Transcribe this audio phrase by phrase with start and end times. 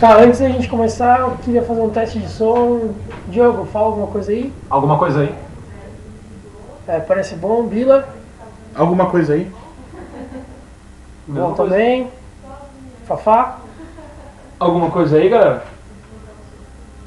[0.00, 2.90] Tá, antes da gente começar, eu queria fazer um teste de som.
[3.28, 4.52] Diogo, fala alguma coisa aí.
[4.68, 5.34] Alguma coisa aí?
[6.88, 7.62] É, parece bom.
[7.64, 8.08] Bila,
[8.74, 9.50] Alguma coisa aí?
[11.26, 11.70] bom coisa.
[11.70, 12.08] também.
[13.06, 13.58] Fafá,
[14.58, 15.64] Alguma coisa aí, galera?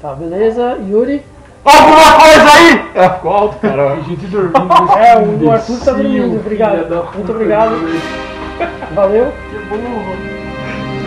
[0.00, 0.78] tá, beleza.
[0.88, 1.22] Yuri.
[1.64, 2.90] Alguma coisa aí!
[2.94, 3.92] É, ficou alto, cara.
[3.94, 4.56] A gente dormindo.
[4.96, 7.10] É, o Arthur tá dormindo, obrigado.
[7.14, 7.72] Muito obrigado.
[8.94, 9.32] Valeu.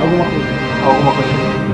[0.01, 0.58] Alguma coisa.
[0.81, 1.68] Coisa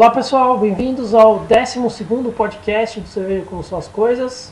[0.00, 4.50] Olá pessoal, bem-vindos ao 12 podcast do Cerveja Como São as Coisas.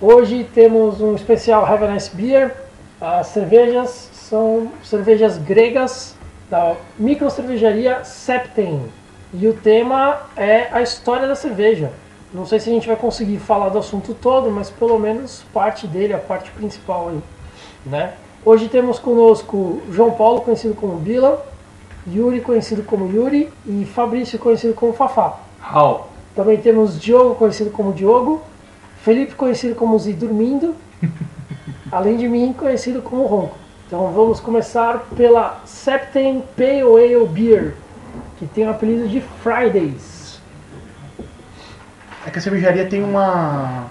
[0.00, 2.54] Hoje temos um especial Have a Nice Beer.
[3.00, 6.14] As cervejas são cervejas gregas
[6.48, 8.84] da micro cervejaria Septem.
[9.32, 11.90] E o tema é a história da cerveja.
[12.32, 15.88] Não sei se a gente vai conseguir falar do assunto todo, mas pelo menos parte
[15.88, 17.20] dele, a parte principal aí,
[17.84, 18.14] né?
[18.44, 21.44] Hoje temos conosco João Paulo, conhecido como Bila,
[22.06, 25.38] Yuri, conhecido como Yuri, e Fabrício, conhecido como Fafá.
[25.74, 26.10] How?
[26.34, 28.42] Também temos Diogo, conhecido como Diogo,
[29.02, 30.74] Felipe, conhecido como Zi Dormindo,
[31.90, 33.56] além de mim, conhecido como Ronco.
[33.86, 37.74] Então vamos começar pela Septem Pale Ale Beer,
[38.38, 40.40] que tem o apelido de Fridays.
[42.26, 43.86] É que a cervejaria tem uma.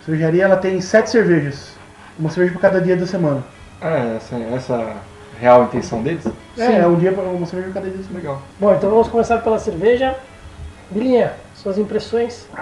[0.00, 1.72] A cervejaria ela tem sete cervejas.
[2.18, 3.42] Uma cerveja por cada dia da semana.
[3.80, 4.96] É, essa, essa é
[5.40, 6.26] real intenção deles?
[6.56, 6.72] É, Sim.
[6.72, 8.04] é um dia uma cerveja cada dia.
[8.12, 8.42] Legal.
[8.58, 10.16] Bom, então vamos começar pela cerveja.
[10.90, 12.48] Bilinha, suas impressões?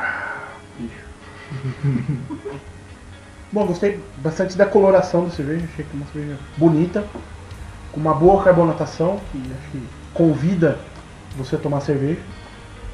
[3.53, 7.05] Bom, gostei bastante da coloração da cerveja, achei que é uma cerveja bonita,
[7.93, 9.83] com uma boa carbonatação, que acho que
[10.13, 10.79] convida
[11.37, 12.21] você a tomar cerveja.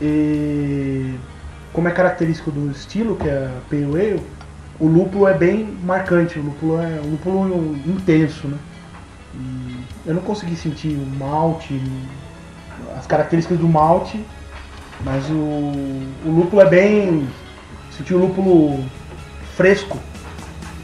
[0.00, 1.14] E
[1.72, 4.22] como é característico do estilo, que é a Pale Ale,
[4.78, 8.58] o lúpulo é bem marcante, o lúpulo é um lúpulo intenso, né?
[10.04, 11.80] Eu não consegui sentir o malte,
[12.96, 14.24] as características do malte,
[15.04, 17.28] mas o, o lúpulo é bem.
[17.96, 18.84] Senti o lúpulo
[19.54, 19.98] fresco,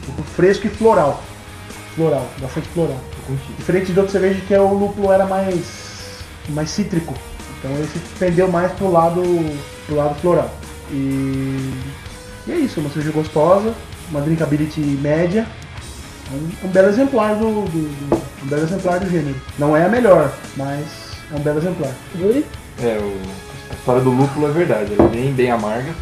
[0.07, 1.21] lúpulo fresco e floral.
[1.95, 2.99] Floral, bastante floral.
[3.57, 7.13] Diferente de outras cervejas que é o lúpulo era mais, mais cítrico.
[7.57, 9.21] Então esse pendeu mais pro lado,
[9.85, 10.49] pro lado floral.
[10.91, 11.73] E,
[12.47, 13.73] e é isso, uma cerveja gostosa,
[14.09, 15.45] uma drinkability média.
[16.31, 19.35] Um, um belo exemplar do, do- do- um belo exemplar do gênero.
[19.57, 20.85] Não é a melhor, mas
[21.31, 21.91] é um belo exemplar.
[22.17, 22.45] Yuri?
[22.81, 23.19] É, o,
[23.71, 25.93] a história do lúpulo é verdade, ela é bem, bem amarga.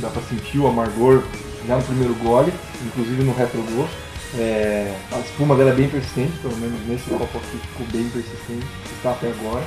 [0.00, 1.22] Dá pra sentir o amargor
[1.66, 2.52] já no primeiro gole,
[2.86, 4.08] inclusive no retrogosto.
[4.36, 8.66] É, a espuma dela é bem persistente, pelo menos nesse copo aqui ficou bem persistente,
[8.96, 9.64] está até agora.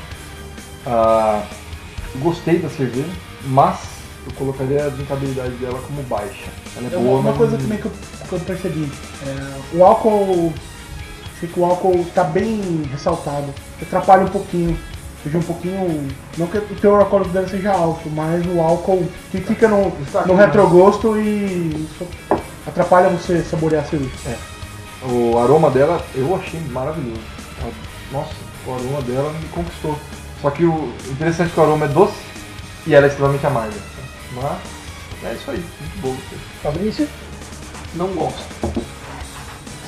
[0.85, 1.43] Ah,
[2.17, 3.09] gostei da cerveja,
[3.45, 3.79] mas
[4.25, 6.49] eu colocaria a drinkabilidade dela como baixa.
[6.77, 7.91] Ela é É boa, uma, mas coisa também que eu,
[8.29, 8.91] que eu percebi.
[9.25, 10.53] é, o álcool.
[11.35, 13.47] Achei que o álcool tá bem ressaltado.
[13.81, 14.77] Atrapalha um pouquinho.
[15.23, 16.07] Seja um pouquinho.
[16.37, 19.91] Não que o teor alcoólico dela seja alto, mas o álcool que fica no,
[20.27, 21.87] no retrogosto e
[22.67, 24.11] atrapalha você saborear a cerveja.
[25.03, 27.21] O aroma dela eu achei maravilhoso.
[28.11, 28.33] Nossa,
[28.67, 29.97] o aroma dela me conquistou.
[30.41, 32.13] Só que o interessante é que o aroma é doce
[32.85, 33.75] e ela é extremamente amarga.
[34.33, 34.59] Mas
[35.23, 36.15] é isso aí, muito bom.
[36.63, 37.07] Fabrício?
[37.95, 38.43] Não gosto.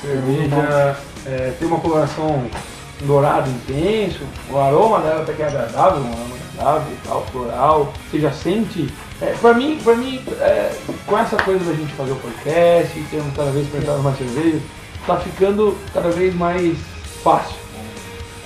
[0.00, 0.96] Cerveja
[1.26, 2.46] é, tem uma coloração
[3.00, 4.20] dourado intenso,
[4.50, 7.92] o aroma dela até que é agradável, um aroma agradável e tal, floral.
[8.10, 8.92] Você já sente.
[9.20, 10.72] É, pra mim, pra mim é,
[11.06, 14.60] com essa coisa da gente fazer o podcast, e termos cada vez experimentado mais cerveja,
[15.06, 16.76] tá ficando cada vez mais
[17.22, 17.63] fácil.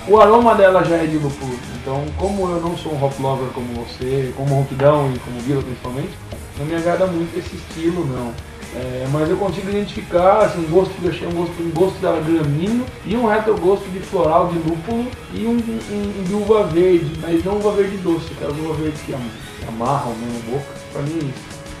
[0.09, 3.49] O aroma dela já é de lúpulo, então como eu não sou um hop lover
[3.53, 6.09] como você, como Ronquidão e como Vila principalmente,
[6.57, 8.33] não me agrada muito esse estilo não.
[8.75, 11.99] É, mas eu consigo identificar assim, um gosto que eu achei um gosto, um gosto
[11.99, 16.63] dela gramíneo e um retrogosto de floral de lúpulo e um, um, um de uva
[16.63, 20.79] verde, mas não uva verde doce, aquela uva verde que que amarram mesmo a boca.
[20.91, 21.31] Pra mim,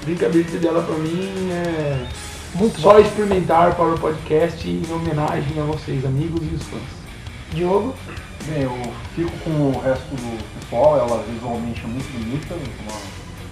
[0.01, 2.05] a drinkability dela pra mim é
[2.53, 2.99] Muito só bom.
[2.99, 6.98] experimentar para o podcast em homenagem a vocês, amigos e os fãs.
[7.53, 7.95] Diogo,
[8.45, 8.71] Bem, eu
[9.15, 12.55] fico com o resto do pessoal, ela visualmente é muito bonita,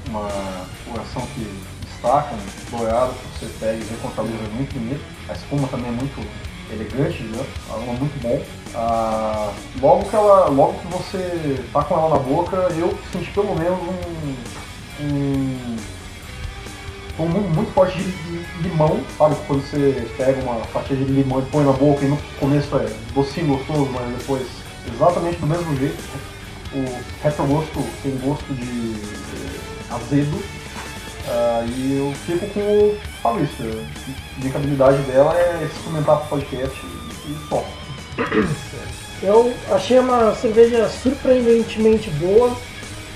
[0.09, 1.45] uma, uma coloração que
[1.85, 5.01] destaca, um dourado que você pega e vê com a luz é muito bonito.
[5.29, 6.25] A espuma também é muito
[6.71, 7.45] elegante, né?
[7.69, 8.41] aroma muito bom.
[8.73, 9.51] Ah,
[9.81, 13.77] logo, que ela, logo que você tá com ela na boca, eu senti pelo menos
[15.01, 15.75] um, um
[17.17, 19.35] tom muito forte de de limão, sabe?
[19.47, 22.89] Quando você pega uma fatia de limão e põe na boca e no começo é
[23.13, 24.47] docinho, gostoso, mas depois
[24.93, 25.97] exatamente do mesmo jeito.
[26.73, 30.37] O retrogosto tem gosto de eh, azedo.
[31.29, 33.85] ah, e eu fico com o Fabrício.
[34.35, 37.65] A drinkabilidade dela é experimentar pro podcast e, e só.
[39.23, 42.55] eu achei uma cerveja surpreendentemente boa.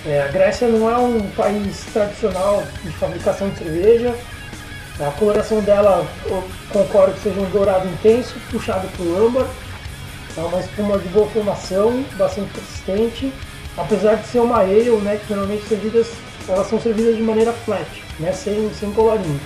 [0.05, 4.15] É, a Grécia não é um país tradicional de fabricação de cerveja.
[5.01, 9.47] A coloração dela, eu concordo que seja um dourado intenso, puxado o âmbar.
[10.37, 13.33] É uma espuma de boa formação, bastante persistente.
[13.75, 16.07] Apesar de ser uma ale, né, que normalmente servidas,
[16.47, 17.87] elas são servidas de maneira flat,
[18.19, 19.39] né, sem, sem colorinho.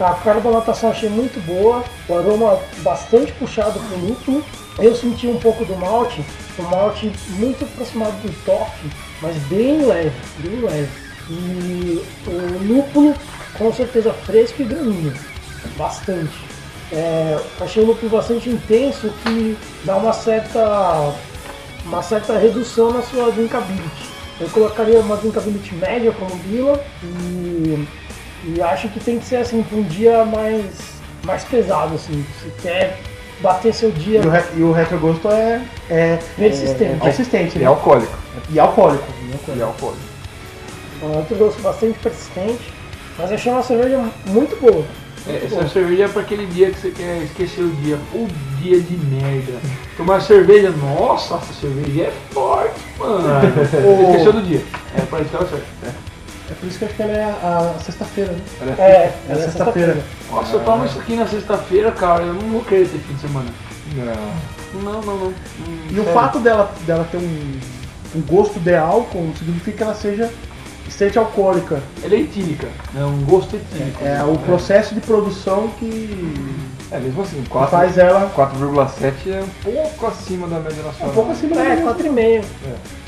[0.00, 4.44] A carbonatação achei muito boa, o aroma bastante puxado para o lúpulo.
[4.78, 6.24] Eu senti um pouco do malte,
[6.58, 8.90] um malte muito aproximado do toque,
[9.20, 10.88] mas bem leve, bem leve.
[11.28, 13.14] E o lúpulo
[13.58, 15.12] com certeza fresco e gramíneo,
[15.76, 16.32] bastante.
[16.92, 21.12] É, achei o lúpulo bastante intenso que dá uma certa,
[21.84, 24.06] uma certa redução na sua drinkability.
[24.40, 27.86] Eu colocaria uma drinkability média como Bila e,
[28.44, 30.66] e acho que tem que ser assim para um dia mais,
[31.24, 32.24] mais pesado assim.
[32.40, 32.98] Se quer
[33.40, 36.84] bater seu dia E o, re- e o retrogosto é, é Persistente.
[36.84, 37.66] É, é persistente, E né?
[37.66, 38.14] alcoólico.
[38.50, 39.04] E alcoólico.
[39.56, 40.02] E alcoólico.
[41.02, 42.72] É um outro gosto bastante persistente,
[43.18, 44.84] mas achei uma cerveja muito boa.
[45.28, 47.98] É, essa cerveja é para aquele dia que você quer esquecer o dia.
[48.14, 48.28] O
[48.62, 49.54] dia de merda.
[49.96, 53.24] Tomar cerveja, nossa, essa cerveja é forte, mano.
[53.84, 54.62] O- Esqueceu do dia.
[54.96, 55.64] É para isso que ela serve.
[56.48, 58.74] É por isso que eu acho que ela é a, a sexta-feira, né?
[58.78, 59.96] É, É ela é sexta-feira.
[60.30, 62.22] Nossa, eu tomo isso aqui na sexta-feira, cara.
[62.22, 63.48] Eu não vou querer ter fim de semana.
[63.94, 64.80] Não.
[64.82, 65.26] Não, não, não.
[65.28, 66.12] Hum, E o sério.
[66.12, 67.58] fato dela, dela ter um,
[68.14, 70.30] um gosto de álcool significa que ela seja
[70.88, 71.82] extremamente alcoólica.
[72.02, 74.04] Ela é etílica, é um gosto etílico.
[74.04, 76.34] É o processo de produção que
[76.90, 80.86] É, mesmo assim, que 4 faz ela 4,7 é um pouco acima da média um
[80.86, 81.14] nacional.
[81.14, 81.84] pouco acima da É, média.
[81.84, 82.44] 4,5.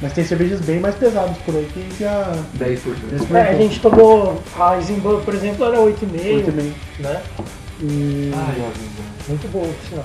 [0.03, 3.35] Mas tem cervejas bem mais pesadas por aí que já 10%.
[3.37, 6.75] É, a gente tomou a Eisenbahn, por exemplo, era 8,5, também.
[6.99, 7.23] né?
[7.81, 8.73] E Ai,
[9.29, 10.05] muito boa, por sinal.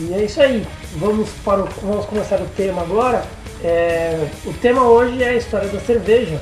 [0.00, 0.66] E é isso aí.
[0.96, 3.22] Vamos, para o, vamos começar o tema agora.
[3.64, 6.40] É, o tema hoje é a história da cerveja.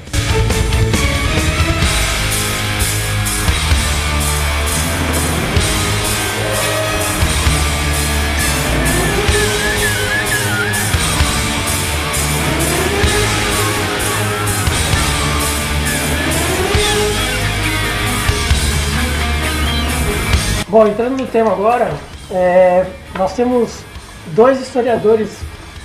[20.68, 21.92] Bom, entrando no tema agora,
[22.30, 22.86] é,
[23.18, 23.80] nós temos
[24.28, 25.36] dois historiadores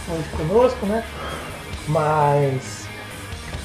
[0.09, 1.03] hoje conosco, né?
[1.87, 2.85] Mas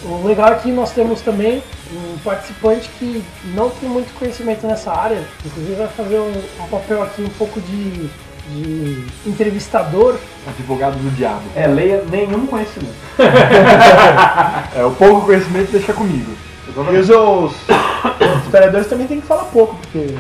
[0.02, 3.22] o legal é que nós temos também um participante que
[3.54, 7.60] não tem muito conhecimento nessa área, inclusive vai fazer um, um papel aqui um pouco
[7.60, 8.08] de,
[8.48, 10.16] de entrevistador.
[10.46, 11.42] Advogado do diabo.
[11.54, 12.94] É, leia nenhum conhecimento.
[14.76, 16.32] É, o pouco conhecimento deixa comigo.
[16.68, 17.52] E os, os
[18.44, 20.14] historiadores também tem que falar pouco, porque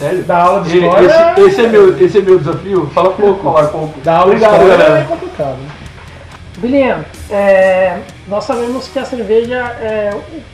[0.00, 0.24] Sério?
[0.24, 1.06] da aula de história.
[1.06, 2.86] esse, esse é meu, esse é meu desafio?
[2.94, 3.42] Fala pouco.
[3.42, 4.00] Falar pouco.
[4.00, 5.00] Da aula de Obrigado, história galera.
[5.00, 5.56] é complicado.
[5.58, 5.70] né?
[6.58, 10.10] Bilinha, é, nós sabemos que a cerveja é,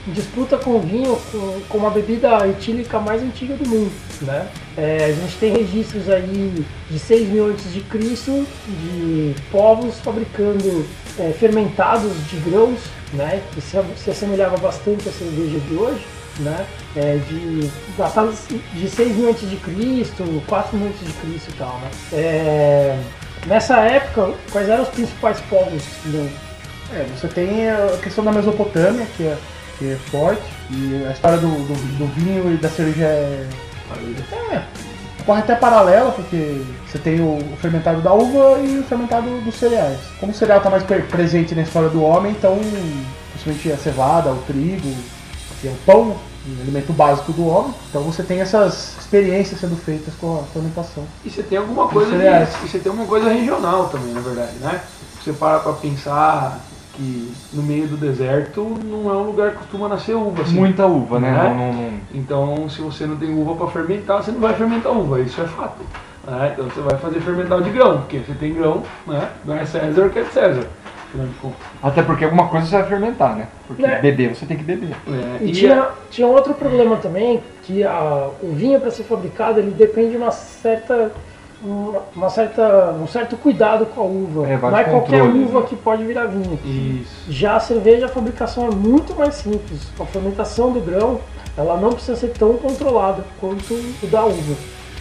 [0.07, 3.91] disputa com o vinho com, com a bebida etílica mais antiga do mundo.
[4.23, 4.47] Né?
[4.76, 10.87] É, a gente tem registros aí de 6 mil antes de Cristo de povos fabricando
[11.19, 12.79] é, fermentados de grãos,
[13.12, 13.41] né?
[13.53, 16.05] que se, se assemelhava bastante à cerveja de hoje.
[16.40, 16.66] Né?
[16.95, 17.71] É, de
[18.75, 21.78] de 6 mil antes de Cristo, 4 mil antes de Cristo e tal.
[21.81, 21.90] Né?
[22.12, 22.99] É,
[23.47, 25.83] Nessa época, quais eram os principais povos?
[26.07, 26.31] do-
[26.93, 29.37] É, você tem a questão da Mesopotâmia, que é,
[29.78, 33.47] que é forte, e a história do, do, do vinho e da cerveja é.
[34.52, 34.62] É,
[35.25, 39.99] corre até paralela, porque você tem o, fermentado da uva e o fermentado dos cereais.
[40.21, 42.59] Como o cereal está mais presente na história do homem, então,
[43.33, 44.93] principalmente a cevada, o trigo,
[45.61, 47.75] que é o pão, um alimento básico do homem.
[47.91, 51.05] Então você tem essas experiências sendo feitas com a fermentação.
[51.25, 54.53] E você tem alguma coisa de, e você tem uma coisa regional também, na verdade,
[54.61, 54.81] né?
[55.21, 56.61] Você para pra pensar
[56.93, 60.43] que no meio do deserto não é um lugar que costuma nascer uva.
[60.43, 60.55] Assim.
[60.55, 61.31] Muita uva, né?
[61.33, 61.43] Né?
[61.43, 64.93] Não, não, não- Então, se você não tem uva para fermentar, você não vai fermentar
[64.93, 65.83] uva, isso é fato.
[66.27, 66.51] né?
[66.53, 69.29] Então, você vai fazer fermental de grão, porque você tem grão, né?
[69.45, 70.67] Não é César que é César.
[71.82, 73.46] Até porque alguma coisa você vai fermentar, né?
[73.66, 73.99] Porque É.
[74.00, 74.90] beber você tem que beber.
[75.08, 79.58] É, E e tinha, tinha outro problema também, que a, o vinho para ser fabricado
[79.61, 81.11] ele depende de uma certa,
[81.62, 84.46] uma, uma certa, um certo cuidado com a uva.
[84.49, 85.66] É, Não é qualquer uva né?
[85.68, 86.58] que pode virar vinho.
[86.64, 87.30] Isso.
[87.32, 89.80] Já a cerveja, a fabricação é muito mais simples.
[89.99, 91.20] A fermentação do grão,
[91.56, 94.54] ela não precisa ser tão controlada quanto o da uva.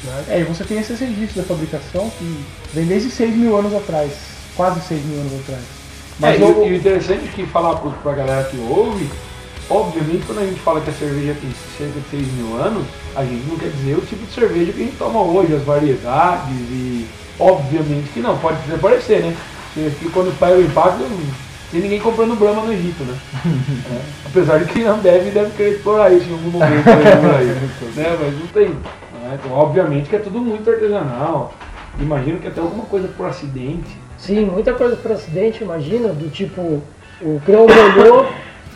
[0.03, 0.23] né?
[0.29, 4.11] É, e você tem esses registros da fabricação que vem desde 6 mil anos atrás,
[4.55, 5.61] quase 6 mil anos atrás.
[6.19, 9.09] Mas Mas e, o- e interessante é que falar pro- pra galera que ouve,
[9.69, 13.23] obviamente quando a gente fala que a cerveja tem cerca de 6 mil anos, a
[13.23, 16.51] gente não quer dizer o tipo de cerveja que a gente toma hoje, as variedades
[16.71, 17.05] e
[17.39, 19.35] obviamente que não, pode até parecer, né?
[19.73, 21.03] Porque quando pega o impacto,
[21.69, 23.17] tem ninguém comprando Brahma no Egito, né?
[23.91, 24.01] É.
[24.27, 27.45] Apesar de que não deve deve querer explorar isso em algum momento aí aí,
[27.95, 28.17] né?
[28.21, 28.69] Mas não tem.
[28.69, 29.37] né?
[29.43, 31.53] Então obviamente que é tudo muito artesanal.
[31.99, 33.97] Imagino que até alguma coisa por acidente.
[34.17, 36.61] Sim, muita coisa por acidente, imagina, do tipo,
[37.21, 38.25] o grão molhou,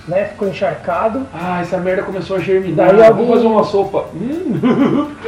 [0.07, 2.87] né, ficou encharcado, Ah, essa merda começou a germinar.
[2.93, 4.05] Daí alguém- Vamos fazer uma sopa.
[4.13, 4.59] Hum.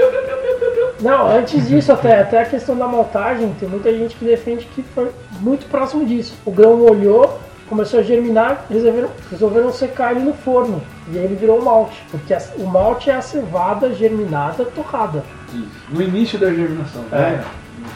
[0.99, 4.83] Não, antes disso, até, até a questão da maltagem, tem muita gente que defende que
[4.83, 6.35] foi muito próximo disso.
[6.45, 10.79] O grão molhou, começou a germinar, resolveram, resolveram secar ele no forno.
[11.11, 12.03] E aí ele virou o malte.
[12.11, 15.23] Porque a- o malte é a cevada germinada torrada.
[15.51, 15.65] Isso.
[15.89, 17.43] No início da germinação, né?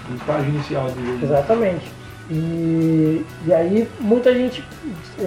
[0.09, 1.23] No estágio inicial germinação.
[1.29, 1.91] Exatamente.
[2.29, 4.63] E, e aí muita gente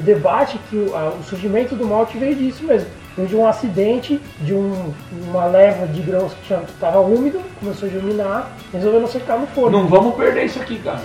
[0.02, 2.88] debate que o, a- o surgimento do malte veio disso mesmo.
[3.16, 4.92] Veio de um acidente, de um-
[5.28, 9.78] uma leva de grãos que estava úmido, começou a germinar, resolveram secar no forno.
[9.80, 11.00] Não vamos perder isso aqui, cara.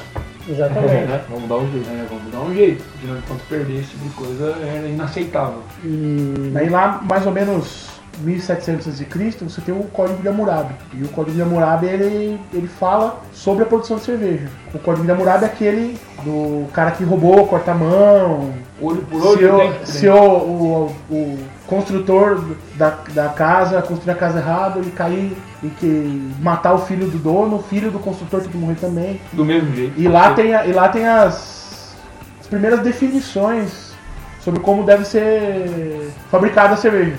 [0.50, 1.08] Exatamente.
[1.08, 1.22] Né?
[1.30, 1.90] Vamos dar um jeito.
[1.90, 2.84] É, vamos dar um jeito.
[2.98, 5.64] Afinal de contas, perder esse tipo de coisa é inaceitável.
[5.84, 7.88] E Aí lá, mais ou menos
[8.24, 9.06] 1700 a.C.,
[9.42, 10.74] você tem o Código de Hammurabi.
[10.94, 14.48] E o Código de Hammurabi, ele, ele fala sobre a produção de cerveja.
[14.74, 18.52] O Código de Hammurabi é aquele do cara que roubou, corta a mão,
[18.82, 20.10] Olho por olho, se, por se dente.
[20.10, 22.44] o, o, o construtor
[22.76, 27.18] da, da casa construir a casa errado, ele cair e que matar o filho do
[27.18, 29.20] dono, o filho do construtor tem que morrer também.
[29.34, 29.94] Do mesmo jeito.
[30.00, 31.96] E lá tem, a- e lá tem as,
[32.40, 33.94] as primeiras definições
[34.42, 37.16] sobre como deve ser fabricada a cerveja.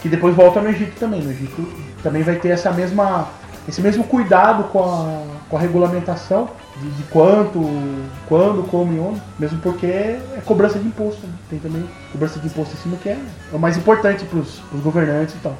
[0.00, 1.22] Que depois volta no Egito também.
[1.22, 1.66] No Egito
[2.02, 3.28] também vai ter essa mesma,
[3.68, 7.60] esse mesmo cuidado com a, com a regulamentação de, de quanto,
[8.28, 9.20] quando, como e onde.
[9.38, 11.26] Mesmo porque é cobrança de imposto.
[11.26, 11.32] né?
[11.50, 13.18] Tem também cobrança de imposto em cima que é,
[13.52, 15.56] é o mais importante para os governantes e tal.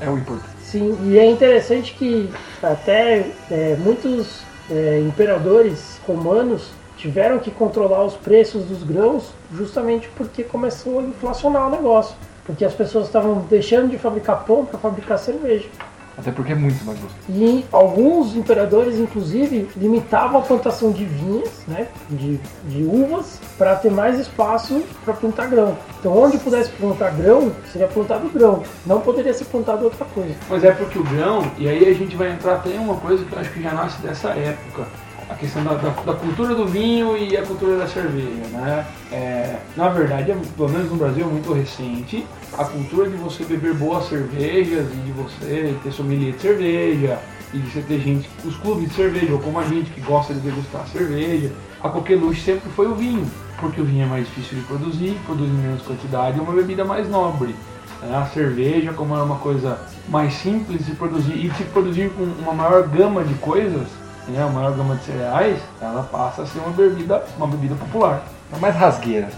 [0.00, 0.58] É o importante.
[0.62, 2.30] Sim, e é interessante que
[2.62, 10.42] até é, muitos é, imperadores romanos tiveram que controlar os preços dos grãos justamente porque
[10.42, 12.14] começou a inflacionar o negócio.
[12.48, 15.68] Porque as pessoas estavam deixando de fabricar pão para fabricar cerveja.
[16.16, 17.22] Até porque é muito mais gostoso.
[17.28, 23.88] E alguns imperadores, inclusive, limitavam a plantação de vinhas, né, de, de uvas, para ter
[23.92, 25.76] mais espaço para plantar grão.
[26.00, 28.64] Então, onde pudesse plantar grão, seria plantado grão.
[28.84, 30.34] Não poderia ser plantado outra coisa.
[30.50, 33.24] Mas é porque o grão, e aí a gente vai entrar até em uma coisa
[33.24, 34.86] que eu acho que já nasce dessa época.
[35.30, 38.84] A questão da, da- da cultura do vinho e a cultura da cerveja, né?
[39.12, 42.26] É, na verdade, é, pelo menos no Brasil, é muito recente.
[42.56, 47.18] A cultura de você beber boas cervejas e de você ter sommelier de cerveja
[47.52, 50.34] e de você ter gente, os clubes de cerveja, ou como a gente que gosta
[50.34, 51.52] de degustar cerveja,
[51.82, 53.26] a coqueluche sempre foi o vinho,
[53.60, 56.84] porque o vinho é mais difícil de produzir, produz em menos quantidade, é uma bebida
[56.84, 57.54] mais nobre.
[58.02, 58.16] né?
[58.16, 59.78] A cerveja, como é uma coisa
[60.08, 63.86] mais simples de produzir e de se produzir com uma maior gama de coisas,
[64.28, 68.24] né, uma maior gama de cereais, ela passa a ser uma bebida, uma bebida popular.
[68.52, 69.30] É mais rasgueira.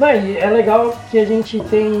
[0.00, 1.92] Não, e é legal que a gente tem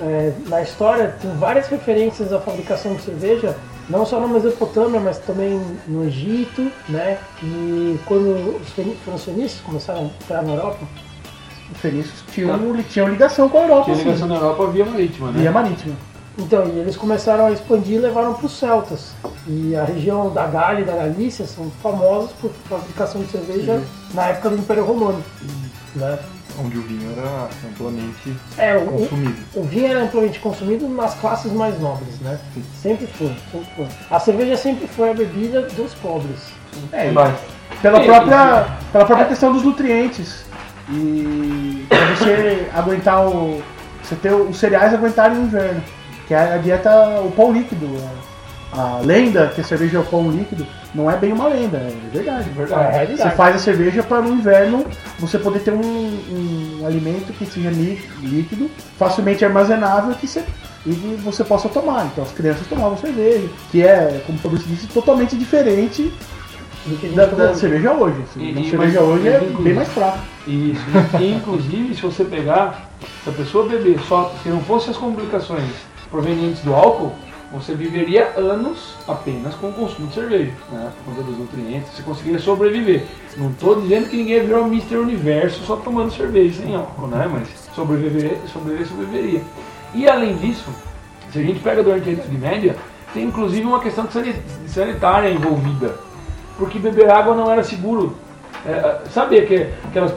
[0.00, 3.54] é, na história tem várias referências à fabricação de cerveja,
[3.90, 7.18] não só na Mesopotâmia, mas também no Egito, né?
[7.42, 10.78] E quando os feni- francenistas começaram a entrar na Europa,
[11.74, 12.58] Os fenícios tinham,
[12.90, 15.40] tinham ligação com a Europa, Tinha ligação na Europa via marítima, né?
[15.40, 15.94] Via marítima.
[16.38, 19.12] então e eles começaram a expandir e levaram para os celtas.
[19.46, 23.82] E a região da Gália e da Galícia são famosas por fabricação de cerveja
[24.14, 25.22] na época do Império Romano,
[25.96, 26.18] né?
[26.58, 29.36] Onde o vinho era amplamente É, o, consumido.
[29.54, 32.38] O vinho era amplamente consumido nas classes mais nobres, né?
[32.80, 33.86] Sempre foi, sempre foi.
[34.10, 36.52] A cerveja sempre foi a bebida dos pobres.
[36.92, 37.34] É, Mas,
[37.80, 40.44] Pela Sim, própria, pela própria questão dos nutrientes.
[40.90, 43.62] E pra você aguentar o.
[44.02, 45.82] você ter os cereais aguentarem o inverno.
[46.28, 47.88] Que é a dieta, o pão líquido.
[48.72, 51.78] A, a lenda que a cerveja é o pão líquido não é bem uma lenda,
[51.78, 52.50] é verdade.
[52.58, 54.84] É a Você faz a cerveja para no inverno
[55.18, 55.80] você poder ter um,
[56.80, 60.44] um alimento que seja lí- líquido, facilmente armazenável que você,
[60.84, 62.06] e que você possa tomar.
[62.06, 66.12] Então as crianças tomavam cerveja, que é, como o Fabrício disse, totalmente diferente
[67.14, 68.16] da, tomou da cerveja hoje.
[68.28, 68.40] assim.
[68.52, 70.18] E- a e- cerveja mas- hoje é inclusive- bem mais fraca.
[70.46, 70.82] Isso.
[71.20, 72.90] E, inclusive, se você pegar,
[73.22, 75.62] se a pessoa beber só, se não fosse as complicações
[76.10, 77.12] provenientes do álcool,
[77.52, 80.90] você viveria anos apenas com o consumo de cerveja, né?
[81.04, 83.04] Por conta dos nutrientes, você conseguiria sobreviver.
[83.36, 84.96] Não estou dizendo que ninguém virou Mr.
[84.96, 87.28] Universo só tomando cerveja sem álcool, né?
[87.30, 89.42] Mas sobreviver, sobreviver, sobreviveria.
[89.94, 90.70] E além disso,
[91.30, 92.76] se a gente pega durante a Idade Média,
[93.12, 94.08] tem inclusive uma questão
[94.66, 95.94] sanitária envolvida.
[96.58, 98.16] Porque beber água não era seguro.
[98.64, 100.14] É, sabe que, aquelas.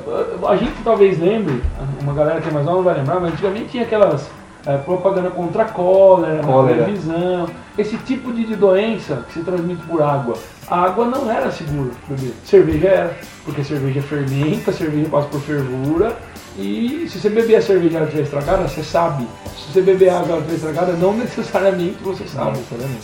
[0.48, 1.62] A gente talvez lembre,
[2.01, 4.30] uma galera que é mais nova não vai lembrar, mas antigamente tinha aquelas
[4.65, 6.84] é, propaganda contra a cólera, na Cólera.
[6.86, 10.36] televisão, esse tipo de, de doença que se transmite por água.
[10.67, 12.34] A água não era segura beber.
[12.43, 16.17] Cerveja era, porque cerveja fermenta, cerveja passa por fervura.
[16.57, 19.27] E se você beber a cerveja e ela estragada, você sabe.
[19.57, 22.57] Se você beber água e ela estragada, não necessariamente você sabe.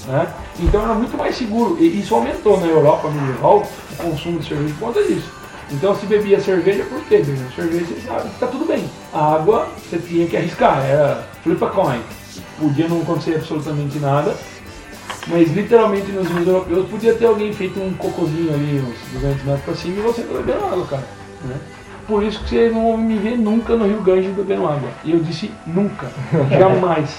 [0.08, 0.28] né?
[0.60, 1.78] Então era muito mais seguro.
[1.80, 5.30] E isso aumentou na Europa, no geral, o consumo de cerveja por conta disso.
[5.70, 7.18] Então se bebia cerveja, por quê?
[7.18, 8.81] Bebendo cerveja, você sabe que tá tudo bem.
[9.14, 12.00] A água, você tinha que arriscar, era flip a coin.
[12.60, 14.34] Podia não acontecer absolutamente nada,
[15.28, 19.64] mas literalmente nos rios europeus podia ter alguém feito um cocôzinho ali, uns 200 metros
[19.66, 21.04] pra cima, e você tá bebendo água, cara.
[21.44, 21.56] né?
[22.08, 24.90] Por isso que vocês não vão me ver nunca no Rio Ganges bebendo água.
[25.04, 26.08] E eu disse nunca,
[26.50, 27.10] jamais.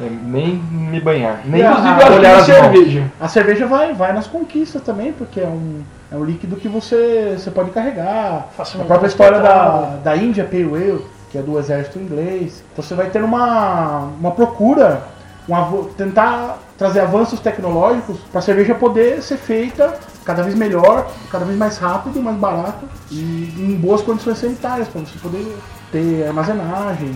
[0.00, 1.40] É, nem me banhar.
[1.44, 2.44] Nem Inclusive, nem as mãos.
[2.46, 3.12] cerveja.
[3.20, 7.36] A cerveja vai, vai nas conquistas também, porque é um, é um líquido que você,
[7.38, 8.46] você pode carregar.
[8.48, 12.62] A Facilmente própria história da, da Índia, Pale Ale, que é do exército inglês.
[12.72, 15.08] Então você vai ter uma, uma procura,
[15.48, 21.44] um tentar trazer avanços tecnológicos para a cerveja poder ser feita cada vez melhor, cada
[21.44, 25.56] vez mais rápido, mais barato e em boas condições sanitárias, para você poder
[25.90, 27.10] ter armazenagem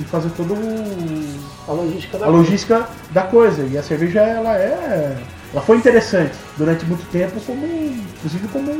[0.00, 0.54] e fazer todo
[1.66, 3.62] A logística da a logística da coisa.
[3.62, 5.16] E a cerveja, ela é.
[5.52, 8.70] Ela foi interessante durante muito tempo, como, inclusive como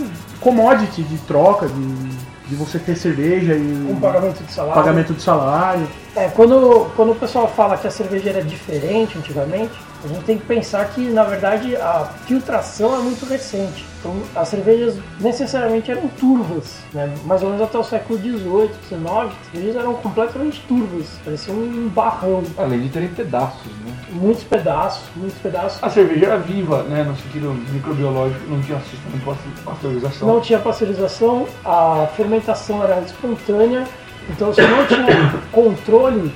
[0.40, 2.08] commodity de troca, de,
[2.48, 4.74] de você ter cerveja e um pagamento de salário.
[4.82, 5.88] pagamento de salário.
[6.18, 9.70] É, quando, quando o pessoal fala que a cerveja era diferente antigamente,
[10.04, 13.86] a gente tem que pensar que, na verdade, a filtração é muito recente.
[14.00, 17.12] Então, as cervejas necessariamente eram turvas, né?
[17.24, 21.88] mais ou menos até o século XVIII, XIX, as cervejas eram completamente turvas, pareciam um
[21.88, 22.42] barrão.
[22.56, 23.92] Além de terem pedaços, né?
[24.10, 25.78] Muitos pedaços, muitos pedaços.
[25.82, 30.28] A cerveja era viva, né, no sentido microbiológico, não tinha sistema de paste- pasteurização.
[30.28, 33.84] Não tinha pasteurização, a fermentação era espontânea,
[34.30, 36.32] então você não tinha controle.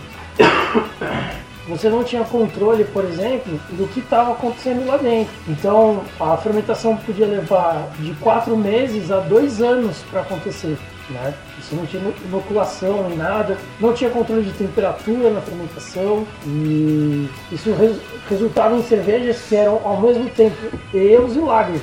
[1.69, 5.33] Você não tinha controle, por exemplo, do que estava acontecendo lá dentro.
[5.49, 10.77] Então a fermentação podia levar de quatro meses a dois anos para acontecer.
[11.11, 11.35] Né?
[11.61, 17.73] Você não tinha inoculação nem nada, não tinha controle de temperatura na fermentação e isso
[17.75, 17.99] res-
[18.31, 20.57] resultava em cervejas que eram ao mesmo tempo
[20.95, 21.83] ales e lagers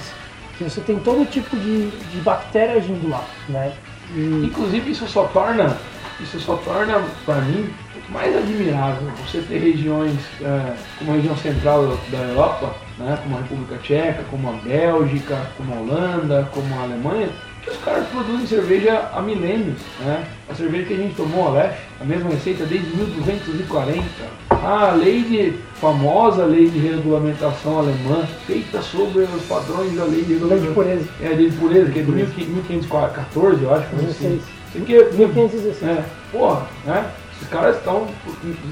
[0.58, 3.72] que você tem todo tipo de, de bactéria agindo lá, né?
[4.16, 5.78] E Inclusive isso só torna,
[6.22, 7.70] isso só torna para mim
[8.10, 13.42] mais admirável você ter regiões é, como a região central da Europa, né, como a
[13.42, 17.30] República Tcheca, como a Bélgica, como a Holanda, como a Alemanha,
[17.62, 20.26] que os caras produzem cerveja há milênios, né?
[20.50, 24.04] A cerveja que a gente tomou, a Lef, a mesma receita desde 1240.
[24.50, 30.34] A lei de famosa lei de regulamentação alemã, feita sobre os padrões da lei de
[30.34, 31.10] lei de regulamentação pureza.
[31.22, 33.90] é a lei de pureza, que é de 1514, eu acho.
[33.90, 34.42] que é assim.
[34.74, 34.76] 16.
[34.76, 35.84] Isso aqui é 1516.
[35.84, 37.12] é, porra, né?
[37.42, 38.08] Os caras estão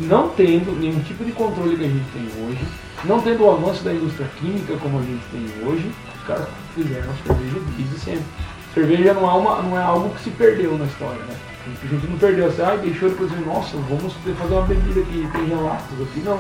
[0.02, 2.60] não tendo nenhum tipo de controle que a gente tem hoje,
[3.06, 7.10] não tendo o avanço da indústria química como a gente tem hoje, os caras fizeram
[7.26, 8.26] cerveja desde sempre.
[8.74, 11.36] Cerveja não é, uma, não é algo que se perdeu na história, né?
[11.84, 15.28] A gente não perdeu assim, ah, deixou de produzir, nossa, vamos fazer uma bebida que
[15.32, 16.40] tem relatos aqui, não.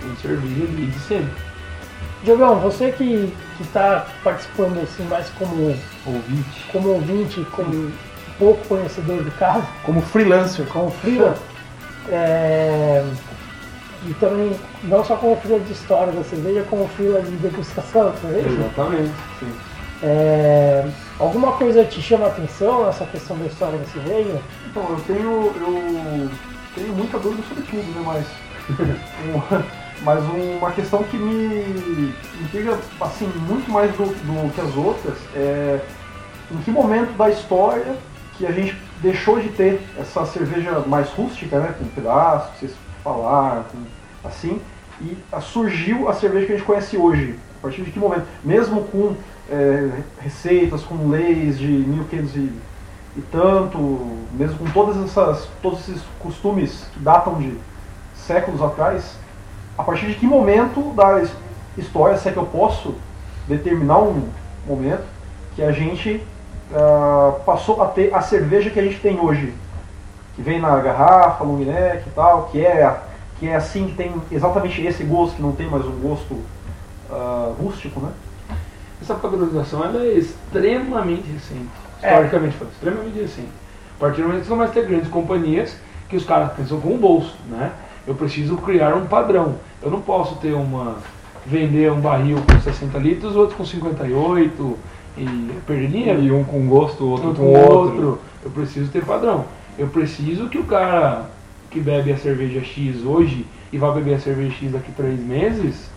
[0.00, 1.32] Tem cerveja desde sempre.
[2.24, 6.64] Diogão, você que está participando assim mais como, Ouvinte.
[6.72, 7.92] como ouvinte, como
[8.38, 10.66] pouco conhecedor do caso, Como freelancer.
[10.66, 11.34] como freela,
[12.08, 13.04] é,
[14.06, 18.12] e também não só como freela de história da cerveja, como freela de degustação da
[18.18, 19.52] cerveja, Exatamente, sim.
[20.02, 20.86] é,
[21.18, 24.40] alguma coisa te chama a atenção nessa questão da história da cerveja?
[24.70, 26.30] Então, eu tenho, eu
[26.74, 28.02] tenho muita dúvida sobre tudo, né?
[28.04, 28.26] Mas,
[30.02, 35.80] mas uma questão que me intriga assim, muito mais do, do que as outras é
[36.50, 37.96] em que momento da história
[38.36, 41.74] que a gente deixou de ter essa cerveja mais rústica, né?
[41.78, 43.64] Com pedaços, que vocês falaram,
[44.24, 44.60] assim,
[45.00, 47.38] e surgiu a cerveja que a gente conhece hoje.
[47.58, 48.26] A partir de que momento?
[48.42, 49.14] Mesmo com
[49.50, 52.52] é, receitas, com leis de 1500 e,
[53.16, 53.78] e tanto,
[54.32, 57.56] mesmo com todas essas, todos esses costumes que datam de
[58.16, 59.16] séculos atrás,
[59.78, 61.32] a partir de que momento da his-
[61.76, 62.94] história, se é que eu posso
[63.48, 64.28] determinar um
[64.66, 65.04] momento,
[65.54, 66.22] que a gente
[66.72, 69.52] ah, passou a ter a cerveja que a gente tem hoje,
[70.36, 72.96] que vem na garrafa, long neck e tal, que é,
[73.38, 76.38] que é assim, que tem exatamente esse gosto, que não tem mais um gosto
[77.10, 78.10] ah, rústico, né?
[79.00, 81.68] Essa padronização ela é extremamente recente.
[82.02, 82.14] É.
[82.14, 83.52] Historicamente falando, extremamente recente.
[83.96, 85.76] A partir do momento que você começa a ter grandes companhias
[86.08, 87.72] que os caras pensam com o bolso, né?
[88.06, 89.56] Eu preciso criar um padrão.
[89.82, 90.96] Eu não posso ter uma.
[91.46, 94.78] vender um barril com 60 litros, outro com 58
[95.16, 96.22] e perder dinheiro.
[96.22, 98.06] E um com gosto, outro outro com com outro.
[98.06, 98.20] outro.
[98.44, 99.44] Eu preciso ter padrão.
[99.78, 101.26] Eu preciso que o cara
[101.70, 105.88] que bebe a cerveja X hoje e vai beber a cerveja X daqui três meses,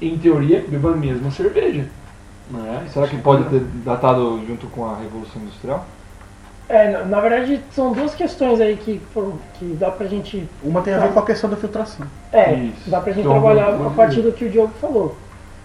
[0.00, 1.86] em teoria, beba a mesma cerveja.
[2.50, 2.86] Não é?
[2.88, 5.84] Será que pode ter datado junto com a Revolução Industrial?
[6.68, 10.46] É, na, na verdade, são duas questões aí que, foram, que dá pra gente.
[10.62, 12.06] Uma tem a ver com a questão da filtração.
[12.30, 12.90] É, Isso.
[12.90, 15.16] dá pra gente Então, trabalhar a partir do que o Diogo falou.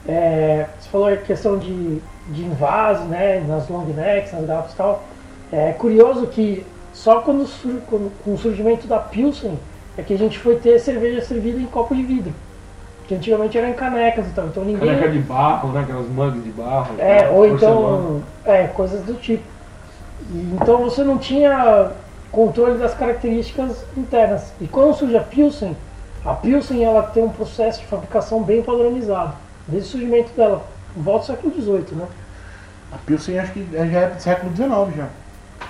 [0.08, 4.76] É, você falou a questão de, de invase, né, nas long necks, nas garrafas e
[4.76, 5.04] tal.
[5.52, 7.46] É curioso que só quando,
[7.88, 9.58] quando- com o surgimento da Pilsen
[9.98, 12.34] é que a gente foi ter cerveja servida em copo de vidro.
[13.00, 14.46] Porque antigamente era em canecas e tal.
[14.48, 14.89] Então ninguém.
[14.89, 15.82] Caneca de barro, né?
[15.82, 16.96] Aquelas mugs de barro.
[16.98, 17.52] É, ou porcelana.
[17.60, 18.24] então.
[18.46, 19.44] É, coisas do tipo.
[20.32, 21.92] E, então você não tinha
[22.32, 24.54] controle das características internas.
[24.60, 25.76] E quando surge a Pilsen,
[26.26, 29.34] a Pilsen ela tem um processo de fabricação bem padronizado.
[29.67, 32.08] Desde o surgimento dela, volta ao século XVIII, né?
[32.91, 35.08] A Pilsen acho que já é do século XIX já.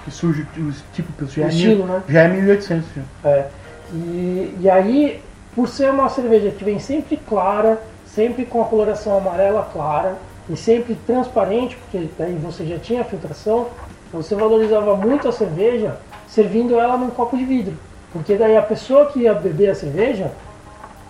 [0.03, 1.43] Que surge o tipo Pilsen.
[1.43, 2.03] Já, é estilo, mil- né?
[2.09, 3.29] já é 1800 já.
[3.29, 3.47] É.
[3.93, 5.21] E, e aí,
[5.55, 10.15] por ser uma cerveja que vem sempre clara, sempre com a coloração amarela clara
[10.49, 13.67] e sempre transparente, porque daí você já tinha a filtração,
[14.11, 15.95] você valorizava muito a cerveja
[16.27, 17.73] servindo ela num copo de vidro.
[18.11, 20.31] Porque daí a pessoa que ia beber a cerveja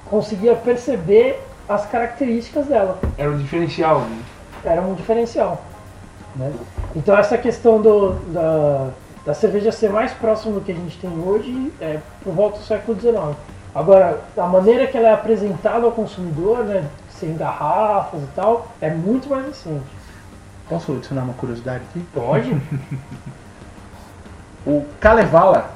[0.06, 3.00] conseguia perceber as características dela.
[3.18, 4.22] Era o diferencial, né?
[4.66, 5.62] Era um diferencial.
[6.36, 6.52] né?
[6.96, 8.90] Então essa questão do, da,
[9.26, 12.64] da cerveja ser mais próxima do que a gente tem hoje é por volta do
[12.66, 13.36] século XIX.
[13.76, 18.90] Agora, a maneira que ela é apresentada ao consumidor, né, sem garrafas e tal, é
[18.90, 19.84] muito mais recente.
[20.70, 22.06] Posso adicionar uma curiosidade aqui?
[22.14, 22.56] Pode?
[24.66, 25.72] O Kalevala,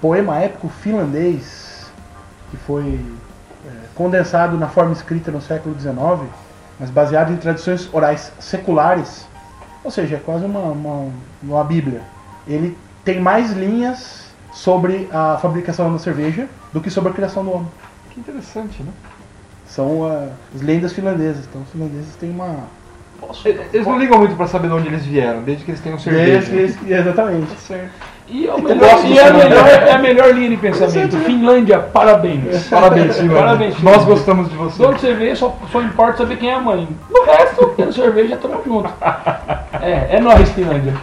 [0.00, 1.88] poema épico finlandês,
[2.50, 3.00] que foi
[3.96, 6.30] condensado na forma escrita no século XIX,
[6.78, 9.26] mas baseado em tradições orais seculares,
[9.82, 11.08] ou seja, é quase uma, uma,
[11.42, 12.02] uma bíblia.
[12.46, 17.52] Ele tem mais linhas sobre a fabricação da cerveja do que sobre a criação do
[17.52, 17.68] homem.
[18.10, 18.92] Que interessante, né?
[19.66, 21.46] São ah, as lendas finlandesas.
[21.46, 22.64] Então os finlandeses têm uma...
[23.72, 26.52] Eles não ligam muito pra saber de onde eles vieram, desde que eles tenham cerveja.
[26.52, 27.54] Eles- exatamente.
[27.70, 27.88] E, é,
[28.28, 29.48] Eu melhor, e é, a Finlândia.
[29.48, 31.16] melhor, é a melhor linha de pensamento.
[31.18, 32.66] Finlândia, parabéns.
[32.68, 33.42] Parabéns, Finlândia.
[33.42, 34.82] Parabéns, Nós gostamos de você.
[34.82, 36.88] De onde você vê, só, só importa saber quem é a mãe.
[37.08, 38.90] No resto, tendo cerveja, tamo junto.
[39.80, 40.94] É, é nóis, Finlândia.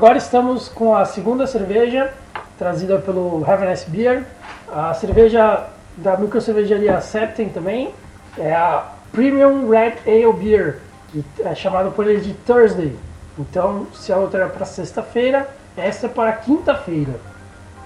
[0.00, 2.10] Agora estamos com a segunda cerveja,
[2.58, 4.24] trazida pelo Nice Beer.
[4.72, 7.92] A cerveja da microcervejaria Septem também
[8.38, 10.78] é a Premium Red Ale Beer,
[11.12, 12.96] que é chamada por eles de Thursday.
[13.38, 17.20] Então, se a outra era para sexta-feira, essa é para quinta-feira.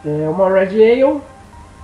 [0.06, 1.20] É uma Red Ale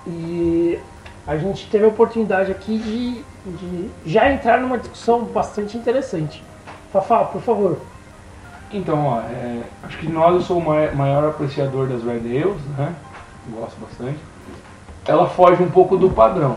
[0.06, 0.78] e
[1.26, 6.40] a gente teve a oportunidade aqui de, de já entrar numa discussão bastante interessante.
[6.92, 7.89] Fafá, por favor.
[8.72, 12.60] Então, ó, é, acho que nós eu sou o mai- maior apreciador das Red Ales,
[12.78, 12.94] né?
[13.50, 14.18] Gosto bastante.
[15.06, 16.56] Ela foge um pouco do padrão.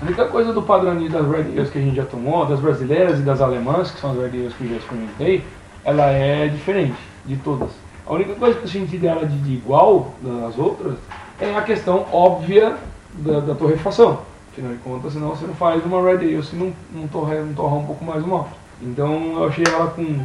[0.00, 3.18] A única coisa do padrão das Red Ales que a gente já tomou, das brasileiras
[3.18, 5.44] e das alemãs, que são as Red Ales que eu já experimentei,
[5.84, 7.70] ela é diferente de todas.
[8.06, 10.94] A única coisa que eu senti dela de, de igual das outras
[11.40, 12.76] é a questão óbvia
[13.12, 14.20] da, da torrefação.
[14.50, 17.52] Afinal de contas, senão você não faz uma Red Ale se não, não, torrar, não
[17.52, 18.50] torrar um pouco mais o malte.
[18.80, 20.20] Então eu achei ela com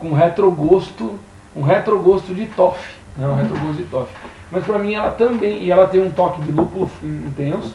[0.00, 1.18] com retrogosto,
[1.54, 2.94] um retrogosto de toffee.
[3.20, 4.16] É um retrogosto de toffee.
[4.50, 7.74] Mas pra mim ela também, e ela tem um toque de lúpulo intenso,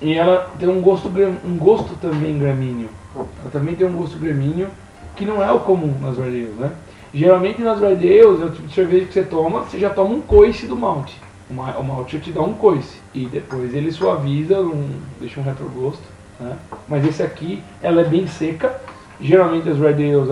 [0.00, 1.10] e ela tem um gosto,
[1.44, 2.88] um gosto também gramíneo.
[3.14, 4.68] Ela também tem um gosto gramíneo,
[5.16, 6.70] que não é o comum nas Ales, né?
[7.14, 10.20] Geralmente nas Ales, é o tipo de cerveja que você toma, você já toma um
[10.20, 11.18] coice do malte.
[11.48, 12.98] O ma- o malte te dá um coice.
[13.14, 16.02] E depois ele suaviza, um, deixa um retrogosto.
[16.38, 16.56] Né?
[16.86, 18.78] Mas esse aqui, ela é bem seca.
[19.18, 20.30] Geralmente as Red elas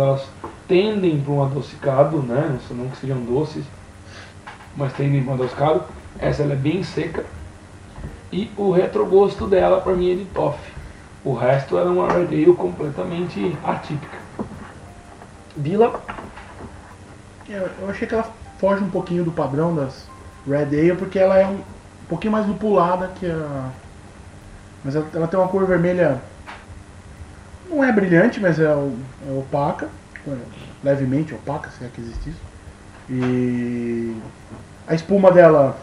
[0.67, 2.59] tendem para um adocicado, né?
[2.71, 3.65] Não que sejam doces,
[4.77, 5.85] mas tendem para um adocicado.
[6.19, 7.25] Essa ela é bem seca.
[8.33, 10.73] E o retrogosto dela, para mim, é de toffee.
[11.25, 14.19] O resto era uma Red Ale completamente atípica.
[15.57, 16.03] Bila,
[17.49, 20.07] Eu, eu achei que ela foge um pouquinho do padrão das
[20.47, 23.71] Red Ale, porque ela é um, um pouquinho mais lupulada que a.
[24.85, 26.21] Mas ela, ela tem uma cor vermelha.
[27.71, 29.89] Não é brilhante, mas é, é opaca.
[30.83, 32.41] Levemente opaca, se é que existe isso.
[33.09, 34.17] E
[34.87, 35.77] a espuma dela,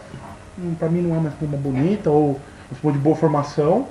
[0.58, 3.86] hum, pra mim não é uma espuma bonita ou uma espuma de boa formação,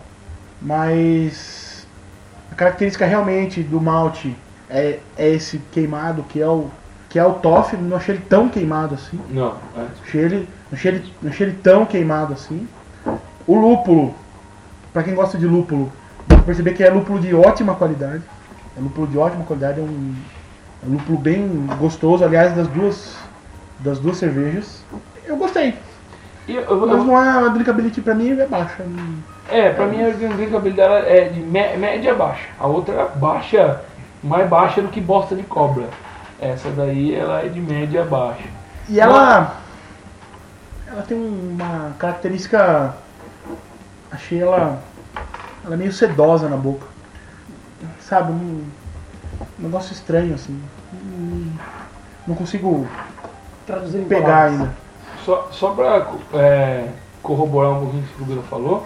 [0.61, 1.85] mas
[2.51, 4.35] a característica realmente do malte
[4.69, 6.69] é, é esse queimado que é o
[7.09, 9.19] que é o toffee, não achei ele tão queimado assim.
[9.29, 9.85] Não, é.
[10.01, 12.65] Achei ele, achei ele, achei ele tão queimado assim.
[13.45, 14.15] O lúpulo,
[14.93, 15.91] pra quem gosta de lúpulo,
[16.25, 18.23] dá pra perceber que é lúpulo de ótima qualidade.
[18.77, 20.15] É lúpulo de ótima qualidade, é um
[20.83, 23.15] lúpulo bem gostoso, aliás, das duas,
[23.79, 24.83] das duas cervejas.
[25.25, 25.75] Eu gostei,
[26.47, 28.83] eu- eu- mas não é a drinkability pra mim é baixa.
[29.49, 32.47] É, pra mim a drinkabilidade dela é de mé- média baixa.
[32.59, 33.81] A outra é baixa,
[34.23, 35.85] mais baixa do que bosta de cobra.
[36.39, 38.47] Essa daí ela é de média baixa.
[38.89, 39.55] E ela.
[40.87, 42.95] Ela tem uma característica.
[44.11, 44.79] Achei ela.
[45.63, 46.87] Ela é meio sedosa na boca.
[47.99, 48.31] Sabe?
[48.31, 48.63] Um,
[49.59, 50.59] um negócio estranho assim.
[50.93, 51.51] Hum,
[52.27, 52.87] Não consigo
[53.65, 54.51] traduzir em pegar palavras.
[54.59, 54.75] ainda.
[55.25, 56.87] Só, só pra é,
[57.21, 58.85] corroborar um pouquinho o que o Bila falou,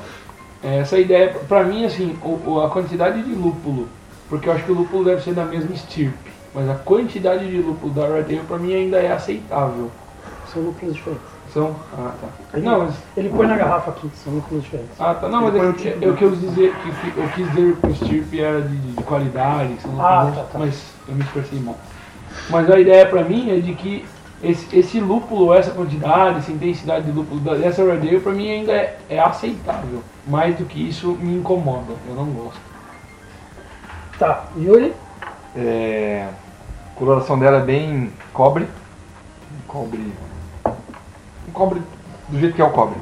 [0.64, 3.88] é, essa ideia, pra mim, assim, o, o- a quantidade de lúpulo,
[4.30, 7.58] porque eu acho que o lúpulo deve ser da mesma estirpe, mas a quantidade de
[7.58, 9.90] lúpulo da Red Ale pra mim ainda é aceitável.
[10.54, 11.35] São lúpulos diferentes.
[11.56, 11.74] São.
[11.98, 12.28] Ah, tá.
[12.54, 12.96] Ele, Não, mas.
[13.16, 14.92] ele põe na garrafa aqui, são lúpulos diferentes.
[15.00, 15.30] Ah, tá.
[15.30, 18.42] Não, mas eu, o tipo eu, quis dizer que eu quis dizer que o estirpe
[18.42, 20.60] era de, de qualidade, são Ah, tá, tá.
[20.60, 21.78] mas eu me expressei mal.
[22.50, 24.06] Mas a ideia pra mim é de que
[24.44, 28.98] esse, esse lúpulo, essa quantidade, essa intensidade de lúpulo dessa Ale pra mim ainda é,
[29.10, 30.04] é aceitável.
[30.28, 32.60] Mais do que isso me incomoda, eu não gosto.
[34.20, 34.94] Tá, Yuri,
[35.56, 36.28] É,
[36.94, 38.68] a coloração dela é bem cobre.
[39.70, 40.12] Cobre.
[41.56, 41.82] Cobre
[42.28, 43.00] do jeito que é o cobre.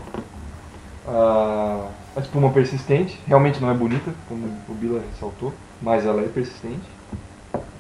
[1.08, 6.28] Ah, a espuma persistente, realmente não é bonita, como o Bila ressaltou, mas ela é
[6.28, 6.88] persistente.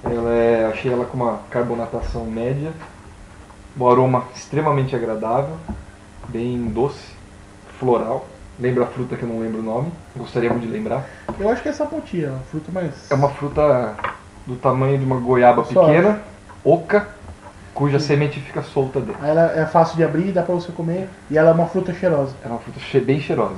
[0.03, 2.73] Ela é, achei ela com uma carbonatação média,
[3.79, 5.55] um aroma extremamente agradável,
[6.27, 7.13] bem doce,
[7.79, 8.25] floral.
[8.59, 11.05] Lembra a fruta que eu não lembro o nome, gostaria muito de lembrar.
[11.39, 13.11] Eu acho que é sapotia, fruta mais.
[13.11, 13.95] É uma fruta
[14.45, 15.85] do tamanho de uma goiaba Só.
[15.85, 16.21] pequena,
[16.63, 17.07] oca,
[17.73, 19.17] cuja semente fica solta dentro.
[19.21, 21.09] Aí Ela é fácil de abrir, dá pra você comer.
[21.29, 22.35] E ela é uma fruta cheirosa.
[22.43, 23.55] É uma fruta che- bem cheirosa.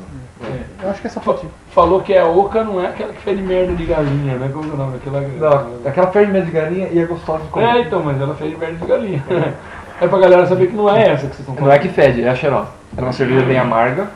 [0.81, 1.49] Eu acho que é sapotia.
[1.71, 4.49] Falou que é oca, não é aquela que fede merda de galinha, né?
[4.51, 4.95] Como que é o nome?
[4.97, 5.21] Aquela...
[5.21, 7.65] Não, aquela ferve de galinha e é gostosa de comer.
[7.65, 9.23] É, então, mas ela fede merda de galinha.
[10.01, 12.21] É pra galera saber que não é essa que vocês estão Não é que fede,
[12.21, 12.67] é a cheirosa.
[12.97, 14.09] Ela é uma cerveja bem amarga,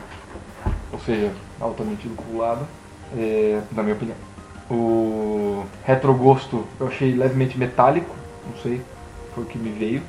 [0.92, 2.60] ou seja, altamente lupulada,
[3.16, 4.16] é, na minha opinião.
[4.70, 8.14] O retrogosto eu achei levemente metálico,
[8.46, 8.82] não sei,
[9.40, 10.02] foi o que me veio.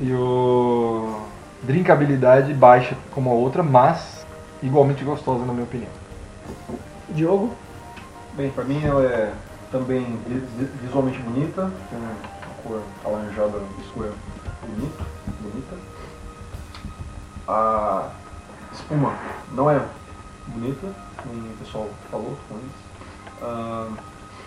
[0.00, 1.20] E o
[1.62, 4.26] drinkabilidade baixa como a outra, mas
[4.62, 5.90] igualmente gostosa na minha opinião.
[7.10, 7.52] Diogo,
[8.32, 9.32] Bem, pra mim ela é
[9.70, 12.14] também vi- vi- visualmente bonita, tem uma
[12.64, 14.10] cor alaranjada escura
[14.66, 15.04] bonita,
[15.40, 15.76] bonita.
[17.46, 18.08] A
[18.72, 19.14] espuma
[19.52, 19.80] não é
[20.48, 20.92] bonita,
[21.22, 23.40] como o pessoal falou com isso.
[23.40, 23.88] Ah,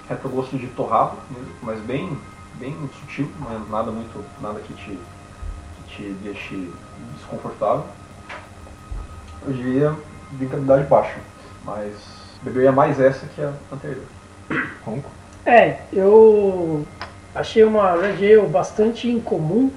[0.10, 1.16] retrogosto de torrado,
[1.62, 2.18] mas bem,
[2.56, 5.00] bem sutil, não é nada muito, nada que te,
[5.78, 6.72] que te deixe
[7.16, 7.86] desconfortável.
[9.46, 9.96] Eu diria
[10.32, 11.18] drinkabilidade baixa,
[11.64, 11.94] mas
[12.42, 14.04] beberia mais essa que a anterior.
[14.86, 15.10] Ronco?
[15.46, 16.86] É, eu
[17.34, 19.72] achei uma Red Ale bastante incomum,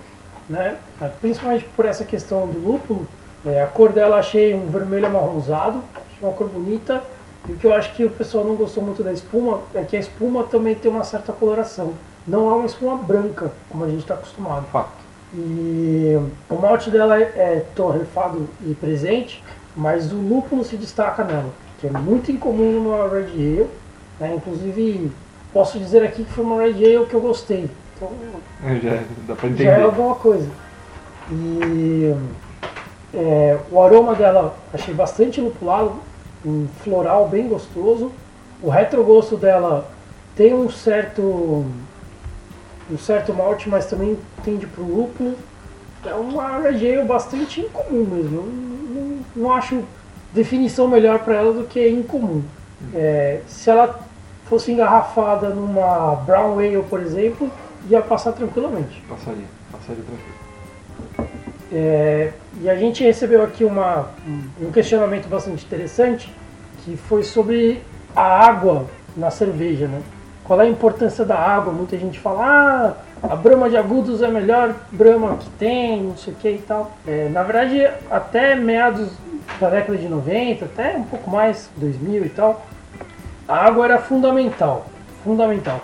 [0.48, 0.78] né?
[1.20, 3.06] Principalmente por essa questão do lúpulo.
[3.46, 7.02] É, a cor dela achei um vermelho amarronzado, achei uma cor bonita.
[7.48, 9.96] E o que eu acho que o pessoal não gostou muito da espuma é que
[9.96, 11.94] a espuma também tem uma certa coloração.
[12.26, 14.66] Não é uma espuma branca, como a gente está acostumado.
[14.72, 14.90] Fato.
[15.34, 19.42] E o malte dela é, é torrefado e presente,
[19.76, 23.66] mas o lúpulo se destaca nela, que é muito incomum numa Red Ale.
[24.18, 24.34] né?
[24.36, 25.10] Inclusive,
[25.52, 27.70] posso dizer aqui que foi uma Red Ale que eu gostei.
[27.96, 28.10] Então,
[28.64, 29.82] É, Já dá pra já é entender.
[29.82, 30.48] alguma coisa.
[31.30, 32.14] E
[33.14, 35.92] é, o aroma dela achei bastante lupulado,
[36.44, 38.10] um floral bem gostoso.
[38.62, 39.88] O retrogosto dela
[40.36, 41.64] tem um certo
[42.90, 45.34] um certo malte, mas também tende para o lúpulo.
[46.04, 48.36] É uma ale bastante incomum mesmo.
[48.36, 49.82] Eu não, não, não acho
[50.32, 52.42] definição melhor para ela do que incomum.
[52.94, 54.00] É, se ela
[54.46, 57.50] fosse engarrafada numa brown ale, por exemplo,
[57.88, 59.02] ia passar tranquilamente.
[59.08, 60.40] Passaria, passaria tranquilo.
[61.72, 64.08] É, e a gente recebeu aqui uma,
[64.60, 66.34] um questionamento bastante interessante,
[66.84, 67.80] que foi sobre
[68.14, 70.02] a água na cerveja, né?
[70.50, 71.72] Qual é a importância da água?
[71.72, 76.16] Muita gente fala, ah, a brama de agudos é a melhor brama que tem, não
[76.16, 76.90] sei o que e tal.
[77.06, 79.12] É, na verdade, até meados
[79.60, 82.66] da década de 90, até um pouco mais, 2000 e tal,
[83.46, 84.86] a água era fundamental,
[85.22, 85.82] fundamental.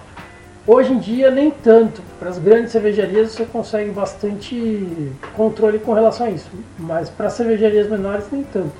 [0.66, 2.02] Hoje em dia, nem tanto.
[2.18, 7.88] Para as grandes cervejarias você consegue bastante controle com relação a isso, mas para cervejarias
[7.88, 8.74] menores, nem tanto.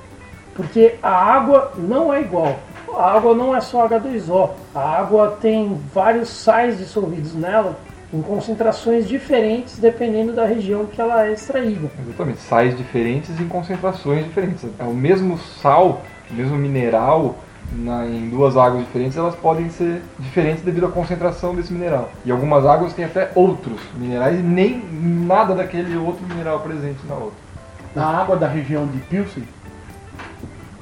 [0.53, 2.57] Porque a água não é igual.
[2.95, 4.51] A água não é só H2O.
[4.75, 7.77] A água tem vários sais dissolvidos nela
[8.13, 11.91] em concentrações diferentes dependendo da região que ela é extraída.
[12.07, 14.65] Exatamente, sais diferentes em concentrações diferentes.
[14.79, 17.37] É o mesmo sal, o mesmo mineral,
[17.73, 22.11] na, em duas águas diferentes, elas podem ser diferentes devido à concentração desse mineral.
[22.25, 24.83] E algumas águas têm até outros minerais e nem
[25.27, 27.47] nada daquele outro mineral presente na outra.
[27.95, 29.45] Na água da região de Pilsen,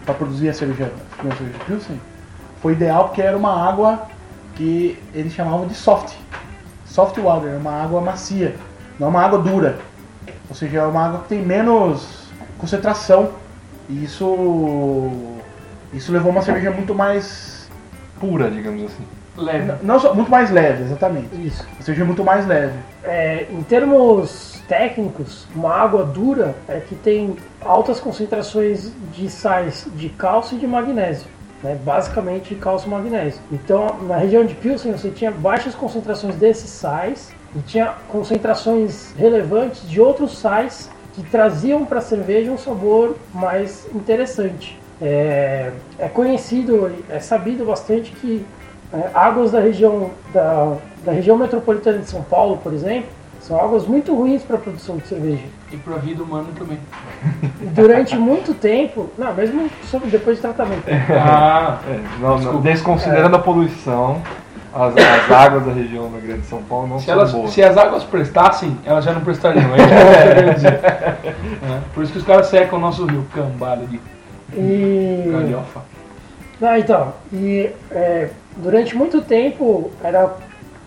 [0.04, 2.00] para produzir a cerveja, a cerveja Pilsen,
[2.60, 4.06] foi ideal porque era uma água
[4.54, 6.14] que eles chamavam de soft.
[6.86, 8.54] Soft water, é uma água macia,
[8.98, 9.78] não é uma água dura.
[10.48, 13.32] Ou seja, é uma água que tem menos concentração.
[13.88, 15.10] E isso
[15.92, 17.68] isso levou uma cerveja muito mais
[18.18, 19.04] Pura, digamos assim.
[19.36, 19.72] Leve.
[19.82, 21.28] não só muito mais leve, exatamente.
[21.44, 21.66] Isso.
[21.74, 22.78] Uma cerveja muito mais leve.
[23.02, 30.08] É, em termos técnicos, uma água dura é que tem altas concentrações de sais de
[30.08, 31.26] cálcio e de magnésio.
[31.62, 31.78] Né?
[31.82, 33.40] Basicamente cálcio e magnésio.
[33.50, 39.88] Então, na região de Pilsen, você tinha baixas concentrações desses sais e tinha concentrações relevantes
[39.88, 44.78] de outros sais que traziam para a cerveja um sabor mais interessante.
[45.00, 48.44] É, é conhecido, é sabido bastante que
[48.92, 53.08] é, águas da região da, da região metropolitana de São Paulo, por exemplo,
[53.46, 55.44] são águas muito ruins para a produção de cerveja.
[55.70, 56.78] E pra vida humana também.
[57.74, 60.82] Durante muito tempo, não, mesmo sobre depois de tratamento.
[61.10, 64.22] Ah, É, não, não, desconsiderando a poluição,
[64.72, 67.50] as, as águas da região da Grande São Paulo não se, são elas, boas.
[67.50, 69.70] se as águas prestassem, elas já não prestariam.
[69.74, 70.72] É isso que eu quero dizer.
[70.72, 71.14] É,
[71.94, 74.00] Por isso que os caras secam o nosso rio, cambada de
[74.56, 75.80] E galhofa.
[76.62, 80.30] Ah, então, e é, durante muito tempo era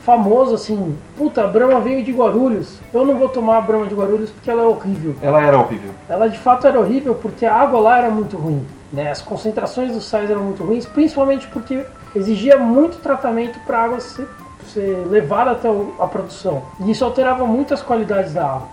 [0.07, 3.93] famoso assim, puta, a Brahma veio de Guarulhos, eu não vou tomar a Brahma de
[3.93, 5.13] Guarulhos porque ela é horrível.
[5.21, 5.91] Ela era horrível.
[6.07, 9.11] Ela de fato era horrível porque a água lá era muito ruim, né?
[9.11, 13.99] As concentrações dos sais eram muito ruins, principalmente porque exigia muito tratamento para a água
[13.99, 14.29] ser,
[14.73, 15.67] ser levada até
[15.99, 16.63] a produção.
[16.79, 18.69] E isso alterava muito as qualidades da água.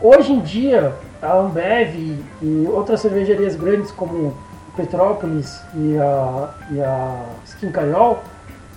[0.00, 1.96] Hoje em dia, a Ambev
[2.40, 4.36] e, outras cervejarias grandes como
[4.76, 8.22] Petrópolis e a, e a Skin Cariol,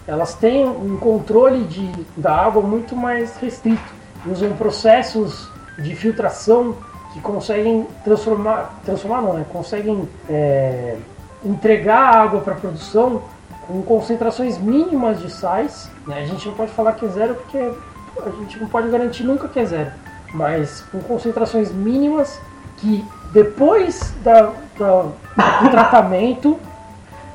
[0.10, 3.94] elas têm um controle de, da água muito mais restrito.
[4.26, 6.76] Usam processos de filtração
[7.14, 9.46] que conseguem transformar, transformar não, né?
[9.52, 10.98] conseguem é,
[11.46, 13.22] entregar a água para produção
[13.68, 15.90] com concentrações mínimas de sais.
[16.08, 16.22] né?
[16.22, 19.48] A gente não pode falar que é zero porque a gente não pode garantir nunca
[19.48, 19.92] que é zero,
[20.34, 22.40] mas com concentrações mínimas
[22.78, 25.04] que depois da, da-
[25.62, 26.60] do tratamento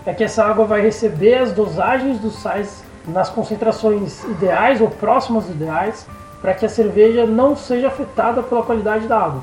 [0.06, 5.48] é que essa água vai receber as dosagens dos sais nas concentrações ideais ou próximas
[5.48, 6.06] ideais
[6.40, 9.42] para que a cerveja não seja afetada pela qualidade da água.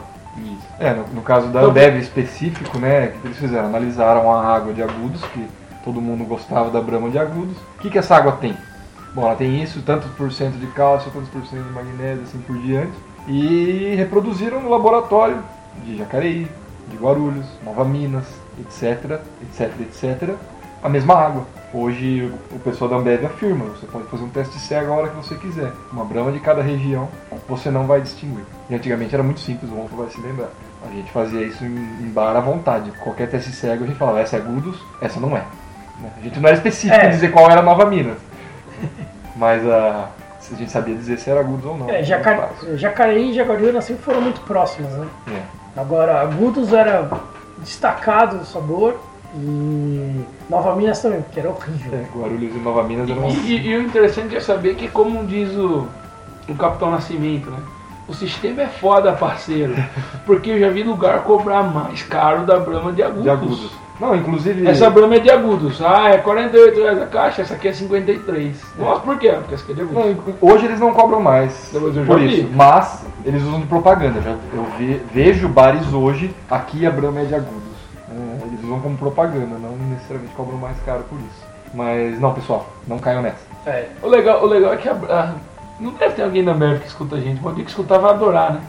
[0.79, 3.65] É, no, no caso da Ambev específico, né, o que eles fizeram?
[3.67, 5.45] Analisaram a água de agudos, que
[5.83, 7.57] todo mundo gostava da Brahma de agudos.
[7.77, 8.55] O que, que essa água tem?
[9.13, 12.39] Bom, ela tem isso, tanto por cento de cálcio, tantos por cento de magnésio, assim
[12.39, 12.93] por diante.
[13.27, 15.43] E reproduziram no laboratório
[15.83, 16.47] de Jacareí,
[16.87, 18.25] de Guarulhos, Nova Minas,
[18.59, 20.35] etc, etc, etc,
[20.83, 21.43] a mesma água.
[21.73, 25.15] Hoje o pessoal da Ambev afirma, você pode fazer um teste cego a hora que
[25.15, 25.71] você quiser.
[25.91, 27.07] Uma brama de cada região,
[27.47, 28.43] você não vai distinguir.
[28.69, 30.49] E antigamente era muito simples, o Ronco vai se lembrar.
[30.85, 32.91] A gente fazia isso em, bar à vontade.
[33.03, 35.41] Qualquer teste cego a gente falava, essa é agudos, essa não é.
[36.01, 36.09] Né?
[36.17, 37.07] A gente não era específico É.
[37.07, 38.17] em dizer qual era a Nova Minas.
[39.35, 40.09] Mas a,
[40.51, 41.89] a gente sabia dizer se era agudos ou não.
[41.89, 42.49] É, Jaca-.
[42.75, 45.07] Jacareí e Jaguariúna sempre foram muito próximas, né?
[45.29, 45.79] É.
[45.79, 47.09] Agora, Agudos era
[47.59, 48.99] destacado o sabor
[49.35, 51.93] e Nova Minas também, porque era horrível.
[51.99, 55.25] É, Guarulhos e Nova Minas eram E, e- e o interessante é saber que, como
[55.25, 55.87] diz o,
[56.49, 57.57] o Capitão Nascimento, né?
[58.07, 59.73] o sistema é foda, parceiro.
[60.25, 63.23] Porque eu já vi lugar cobrar mais caro da Brahma de agudos.
[63.23, 63.71] De agudos.
[64.01, 64.67] Não, inclusive.
[64.67, 65.79] Essa Brahma é de agudos.
[65.81, 68.57] Ah, é 48 reais a caixa, essa aqui é 53.
[68.79, 69.29] Nossa, por quê?
[69.31, 70.03] Porque essa aqui é de agudos.
[70.41, 71.69] Não, hoje eles não cobram mais.
[71.71, 72.41] Depois eu já por vi.
[72.41, 72.49] isso.
[72.53, 74.19] Mas eles usam de propaganda.
[74.21, 77.61] Já- Eu ve- vejo bares hoje, aqui a Brahma é de agudos.
[78.71, 81.51] É, usam como propaganda, não necessariamente cobram mais caro por isso.
[81.73, 83.37] Mas não, pessoal, não caiam nessa.
[83.65, 85.33] É, o legal, o legal é que a, a-
[85.79, 88.11] não deve ter alguém da Bev que escuta a gente, mas alguém que escutar vai
[88.11, 88.61] adorar, né?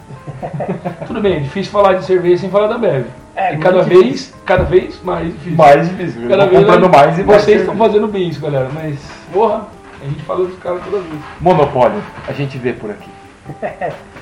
[1.07, 3.05] Tudo bem, é difícil falar de cerveja sem falar da Bev.
[3.35, 5.57] É, e cada muito vez, cada vez mais difícil.
[5.57, 6.29] Mais difícil.
[6.29, 8.99] Cada vez comprando mais e mais Vocês estão fazendo bem isso, galera, mas
[9.31, 9.67] porra,
[10.01, 11.19] a gente fala dos caras toda vez.
[11.41, 13.09] Monopólio, a gente vê por aqui.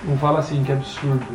[0.04, 1.26] Não fala assim, que absurdo.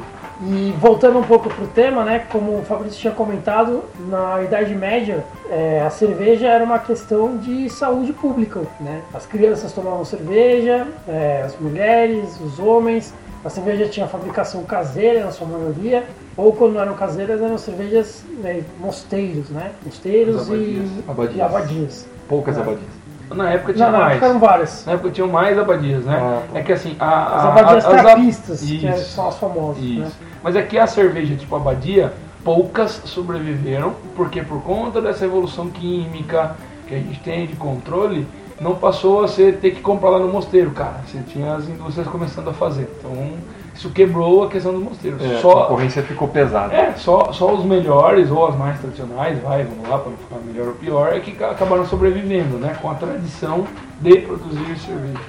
[0.42, 2.26] E voltando um pouco pro tema, né?
[2.30, 7.70] Como o Fabrício tinha comentado, na Idade Média é, a cerveja era uma questão de
[7.70, 9.00] saúde pública, né?
[9.14, 13.14] As crianças tomavam cerveja, é, as mulheres, os homens.
[13.44, 16.04] A cerveja tinha fabricação caseira na sua maioria,
[16.36, 19.70] ou quando não eram caseiras eram cervejas né, mosteiros, né?
[19.84, 21.36] Mosteiros e Abadias.
[21.36, 22.06] e abadias.
[22.28, 22.60] Poucas É.
[22.60, 22.95] abadias.
[23.30, 24.14] Na época tinha Não, não, mais.
[24.14, 24.86] ficaram várias.
[24.86, 26.16] Na época tinham mais abadias, né?
[26.20, 29.36] Ah, é que assim, a, As a- abadias a- as ab- trapistas, que são as
[29.38, 30.00] famosas, Isso.
[30.00, 30.10] né?
[30.42, 32.12] Mas é que a cerveja tipo abadia,
[32.44, 36.54] poucas sobreviveram, porque por conta dessa evolução química
[36.86, 38.26] que a gente tem de controle,
[38.60, 41.00] não passou a ser ter que comprar lá no mosteiro, cara.
[41.06, 42.88] Você tinha as indústrias começando a fazer.
[43.00, 43.32] Então
[43.76, 45.22] isso quebrou a questão dos mosteiros.
[45.22, 46.72] É, a só, concorrência ficou pesada.
[46.74, 50.36] é, só, só os melhores ou as mais tradicionais, vai, vamos lá, para não ficar
[50.46, 52.76] melhor ou pior, é que ca- acabaram sobrevivendo, né?
[52.80, 53.66] Com a tradição
[54.00, 55.20] de produzir cerveja.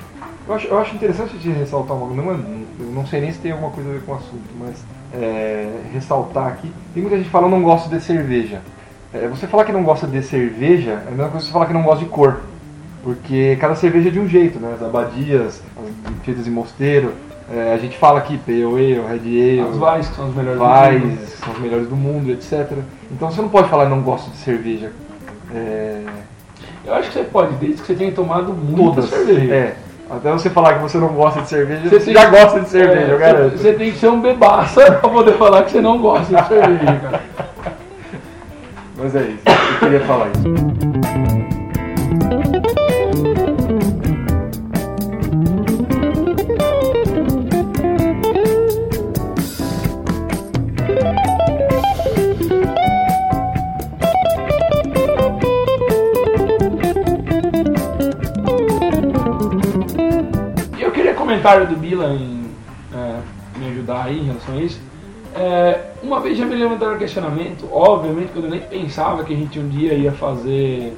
[0.47, 2.37] Eu acho, eu acho interessante de ressaltar uma não, é-
[2.79, 4.83] eu não sei nem se tem alguma coisa a ver com o assunto, mas
[5.13, 6.71] é, ressaltar aqui.
[6.93, 8.61] Tem muita gente falando não gosto de cerveja.
[9.13, 11.65] É, você falar que não gosta de cerveja é a mesma coisa que você falar
[11.65, 12.37] que não gosta de cor.
[13.03, 14.73] Porque cada cerveja é de um jeito, né?
[14.75, 17.13] As abadias, as feitas em mosteiro.
[17.53, 20.59] É, a gente fala aqui Pale Ale, Red Ale, As vais, que são as melhores
[20.59, 20.69] do mundo.
[20.73, 22.71] Vais, são os melhores do mundo, etc.
[23.11, 24.91] Então você não pode falar não gosto de cerveja.
[25.53, 26.01] É,
[26.85, 29.09] Eu acho que você pode, desde que você tenha tomado muita todas.
[29.09, 29.53] cerveja.
[29.53, 29.75] É.
[30.09, 33.11] Até você falar que você não gosta de cerveja, Você você já gosta de cerveja,
[33.11, 33.51] É, eu garanto.
[33.57, 36.47] Você, você tem que ser um bebaça pra poder falar que você não gosta de
[36.47, 37.21] cerveja, cara.
[38.97, 40.43] Mas é isso, eu queria falar isso.
[61.47, 62.45] Comentário do Bila em
[62.93, 63.19] é,
[63.57, 64.79] me ajudar aí em relação a isso.
[65.33, 69.37] É, uma vez já me levantaram o questionamento, obviamente quando eu nem pensava que a
[69.37, 70.93] gente um dia ia fazer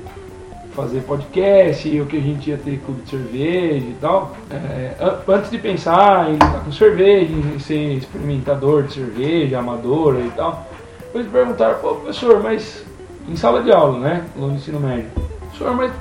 [0.76, 4.36] fazer podcast ou que a gente ia ter clube de cerveja e tal.
[4.50, 10.20] É, an- antes de pensar em lidar com cerveja, em ser experimentador de cerveja, amadora
[10.20, 10.68] e tal,
[11.14, 12.86] eles perguntaram, pô professor, mas
[13.28, 14.26] em sala de aula, né?
[14.36, 15.10] No ensino médio.
[15.58, 15.92] Senhor, mas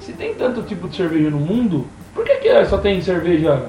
[0.00, 3.66] se tem tanto tipo de cerveja no mundo, por que, que só tem cerveja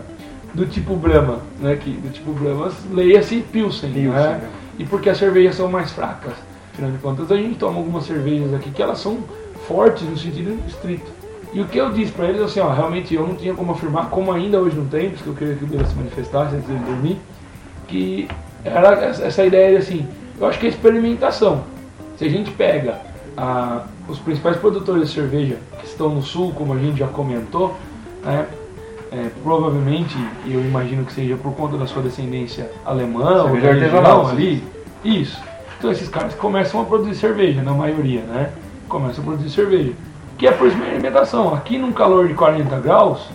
[0.56, 1.76] do tipo Brahma, né?
[1.76, 4.39] Que, do tipo Brahma, leia-se Pilsen, Pilsen, né?
[4.41, 4.49] né?
[4.80, 6.34] E porque as cervejas são mais fracas.
[6.74, 9.20] Afinal de contas, a gente toma algumas cervejas aqui que elas são
[9.68, 11.12] fortes no sentido estrito.
[11.53, 14.10] E o que eu disse pra eles, assim, ó, realmente eu não tinha como afirmar,
[14.10, 16.76] como ainda hoje não tem, porque eu queria que o Bila se manifestasse antes de
[16.76, 17.18] dormir,
[17.88, 18.28] que
[18.64, 21.64] era essa ideia de assim, eu acho que é experimentação.
[22.18, 22.99] Se a gente pega
[23.38, 27.76] ah, os principais produtores de cerveja que estão no sul, como a gente já comentou,
[28.24, 28.47] né,
[29.12, 33.70] é, provavelmente, e eu imagino que seja por conta da sua descendência alemã ou da
[33.70, 34.64] artesanal, ali,
[35.03, 35.41] isso.
[35.78, 38.49] Então esses caras começam a produzir cerveja, na maioria, né?
[38.88, 39.93] Começam a produzir cerveja.
[40.38, 41.53] Que é por experimentação.
[41.53, 43.30] Aqui num calor de 40 graus,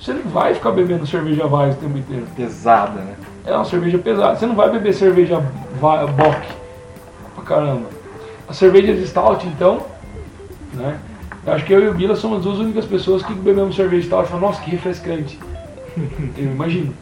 [0.00, 2.26] você não vai ficar bebendo cerveja Weiss o tempo inteiro.
[2.36, 3.14] Pesada, né?
[3.44, 4.36] É uma cerveja pesada.
[4.36, 5.42] Você não vai beber cerveja
[5.80, 6.46] Bock
[7.34, 7.88] pra caramba.
[8.48, 9.82] As cervejas Stout, então,
[10.72, 10.98] né?
[11.48, 14.06] Eu acho que eu e o Bila somos as duas únicas pessoas que bebemos cerveja
[14.06, 15.38] Stout e falam, nossa, que refrescante.
[16.36, 16.92] eu imagino.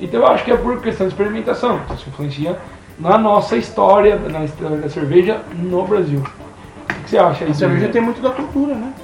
[0.00, 1.78] Então eu acho que é por questão de experimentação.
[1.94, 2.56] Isso influencia
[2.98, 6.20] na nossa história, na história da cerveja no Brasil.
[6.20, 7.50] O que você acha aí?
[7.50, 8.94] A cerveja tem muito da cultura, né?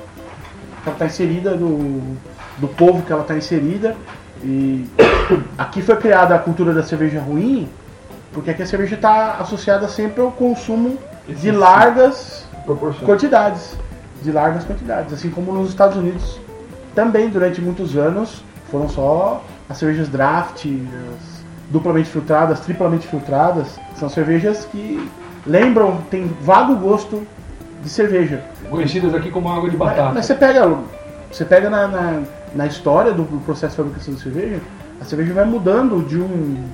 [0.87, 2.17] Ela está inserida do,
[2.57, 3.95] do povo que ela está inserida.
[4.43, 4.87] E
[5.59, 7.69] aqui foi criada a cultura da cerveja ruim,
[8.33, 11.59] porque aqui a cerveja está associada sempre ao consumo de Excessivo.
[11.59, 13.07] largas proporção.
[13.07, 13.77] quantidades.
[14.23, 15.13] De largas quantidades.
[15.13, 16.41] Assim como nos Estados Unidos
[16.95, 23.79] também durante muitos anos foram só as cervejas draft, as duplamente filtradas, triplamente filtradas.
[23.97, 25.11] São cervejas que
[25.47, 27.27] lembram, tem vago gosto
[27.83, 28.43] de cerveja.
[28.71, 30.15] Conhecidas aqui como água de Mas, batata.
[30.15, 30.79] mas você pega,
[31.31, 32.23] você pega na, na,
[32.55, 34.61] na história do processo de fabricação da cerveja,
[35.01, 36.65] A cerveja vai mudando de um,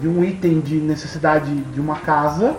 [0.00, 2.56] de um item de necessidade de uma casa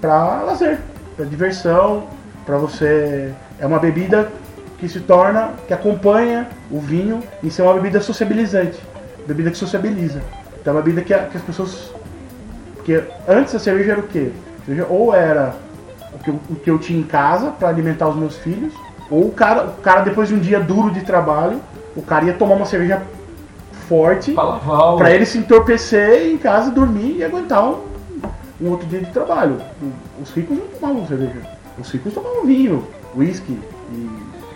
[0.00, 0.78] para lazer,
[1.16, 2.04] para diversão,
[2.44, 3.32] para você.
[3.58, 4.30] É uma bebida
[4.78, 8.80] que se torna, que acompanha o vinho e ser uma bebida sociabilizante,
[9.26, 10.20] bebida que sociabiliza.
[10.60, 11.92] Então é uma bebida que, a- que as pessoas.
[12.76, 14.32] Porque antes a cerveja era o quê?
[14.66, 15.54] Cerveja ou era
[16.12, 18.72] o que eu, o que eu tinha em casa para alimentar os meus filhos,
[19.10, 21.60] ou o cara, o cara depois de um dia duro de trabalho,
[21.94, 23.02] o cara ia tomar uma cerveja
[23.88, 24.32] forte
[24.98, 27.82] para ele se entorpecer em casa, dormir e aguentar um,
[28.60, 29.58] um outro dia de trabalho.
[30.20, 31.40] Os ricos não tomavam cerveja.
[31.82, 33.58] Os ricos tomavam vinho, uísque
[33.92, 34.10] e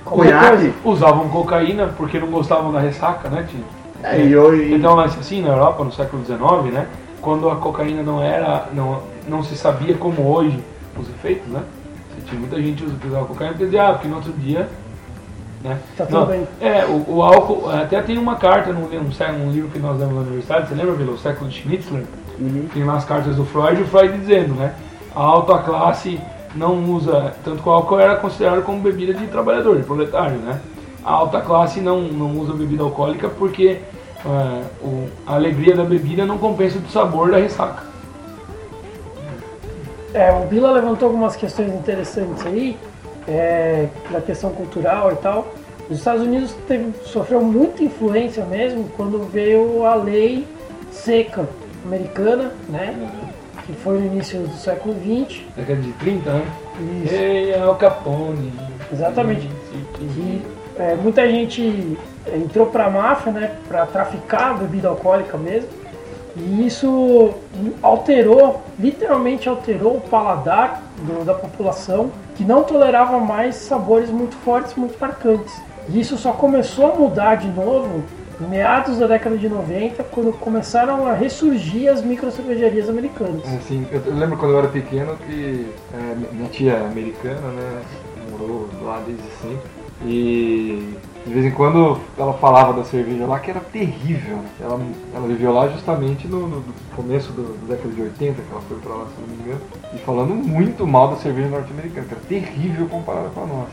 [0.04, 0.72] conhaque.
[0.84, 3.64] Usavam cocaína porque não gostavam da ressaca, né, tio?
[4.02, 6.86] É, e eu, e- Então, lance assim, na Europa, no século XIX, né?
[7.20, 10.62] Quando a cocaína não era, não, não se sabia como hoje
[10.96, 11.62] os efeitos, né?
[12.14, 14.68] Você tinha muita gente que usava cocaína porque dizia, ah, porque no outro dia,
[15.64, 15.78] né?
[15.96, 16.46] Tá tudo Não, bem.
[16.60, 20.20] É, o, o álcool, até tem uma carta num, num, livro que nós demos na
[20.20, 21.12] universidade, você lembra, Vila?
[21.12, 22.04] O século de Schnitzler?
[22.38, 22.68] Uhum.
[22.72, 24.74] Tem lá as cartas do Freud, e o Freud dizendo, né?
[25.12, 26.20] A alta classe
[26.56, 30.60] não usa, tanto que o álcool era considerado como bebida de trabalhador, de proletário, né?
[31.04, 33.78] A alta classe não, não usa bebida alcoólica porque
[34.24, 37.84] ah, o- a alegria da bebida não compensa do sabor da ressaca.
[40.14, 42.76] É, o Bila levantou algumas questões interessantes aí,
[43.28, 45.46] é, da questão cultural e tal.
[45.90, 50.46] Os Estados Unidos teve, sofreu muita influência mesmo quando veio a lei
[50.90, 51.46] seca
[51.84, 52.96] americana, né?
[53.66, 55.40] Que foi no início do século XX.
[55.56, 56.42] Década de 30, né?
[57.04, 57.14] Isso.
[57.14, 58.52] Ei, Al Capone.
[58.92, 59.50] Exatamente.
[60.00, 60.42] E
[60.78, 61.98] é, muita gente
[62.32, 65.68] entrou para a máfia, né, para traficar bebida alcoólica mesmo.
[66.36, 67.30] E isso
[67.82, 74.74] alterou, literalmente alterou o paladar do- da população, que não tolerava mais sabores muito fortes,
[74.74, 75.54] muito marcantes.
[75.88, 78.02] E isso só começou a mudar de novo
[78.40, 83.42] meados da década de 90, quando começaram a ressurgir as micro cervejarias americanas.
[83.46, 87.82] Assim, eu, eu lembro quando eu era pequeno que é, minha tia é americana, né?
[88.30, 89.70] Morou lá desde sempre.
[90.04, 90.94] E
[91.26, 94.38] de vez em quando ela falava da cerveja lá que era terrível.
[94.60, 94.80] Ela,
[95.14, 96.64] ela viveu lá justamente no, no
[96.94, 99.60] começo da década de 80, que ela foi pra lá, se não me engano.
[99.92, 103.72] E falando muito mal da cerveja norte-americana, que era terrível comparada com a nossa.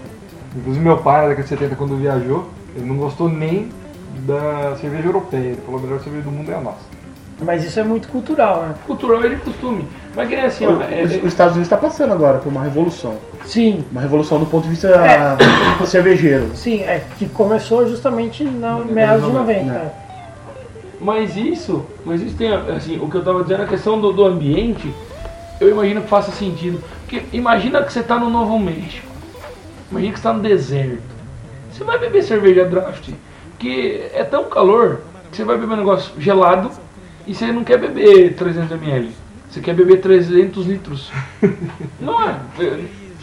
[0.55, 3.69] Inclusive meu pai, na década de 70, quando viajou, ele não gostou nem
[4.19, 5.39] da cerveja europeia.
[5.49, 6.93] Ele falou a melhor cerveja do mundo é a nossa.
[7.41, 8.75] Mas isso é muito cultural, né?
[8.85, 9.85] Cultural é de costume.
[10.15, 12.63] Mas que assim, ó, é- Os, é- os Estados Unidos está passando agora por uma
[12.63, 13.15] revolução.
[13.45, 15.35] Sim, Uma revolução do ponto de vista É.
[15.85, 16.51] cervejeiro.
[16.55, 19.63] sim, é que começou justamente na meados de 90.
[19.63, 19.71] né?
[19.73, 19.91] né?
[21.01, 24.23] Mas isso, mas isso tem, assim, o que eu tava dizendo, a questão do, do
[24.23, 24.93] ambiente,
[25.59, 26.81] eu imagino que faça sentido.
[27.01, 29.05] Porque imagina que você está no Novo México,
[29.91, 31.01] imagina que você está no deserto.
[31.73, 33.09] Você vai beber cerveja draft,
[33.63, 34.99] que é tão calor
[35.31, 36.69] que você vai beber um negócio gelado
[37.25, 39.09] e você não quer beber 300 ml,
[39.49, 41.09] você quer beber 300 litros.
[41.97, 42.35] Não é?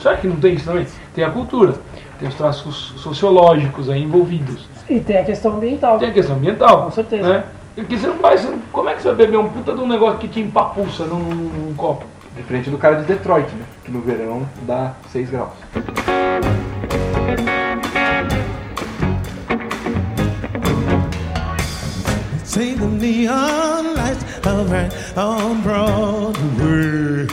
[0.01, 0.87] Será que não tem isso também?
[1.15, 1.75] Tem a cultura,
[2.19, 4.67] tem os traços sociológicos aí envolvidos.
[4.89, 5.99] E tem a questão ambiental.
[5.99, 6.85] Tem a questão ambiental.
[6.85, 7.29] Com certeza.
[7.29, 7.45] Né?
[7.75, 8.39] Porque você não vai.
[8.39, 10.41] você não- como é que você vai beber um puta de um negócio que te
[10.41, 12.07] empapuça num, num- num copo?
[12.35, 13.65] Diferente do cara de Detroit, né?
[13.85, 15.51] Que no verão dá 6 graus.
[22.51, 27.29] See the neon lights around on Broadway.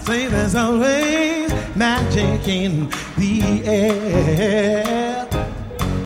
[0.00, 5.26] Say there's always magic in the air.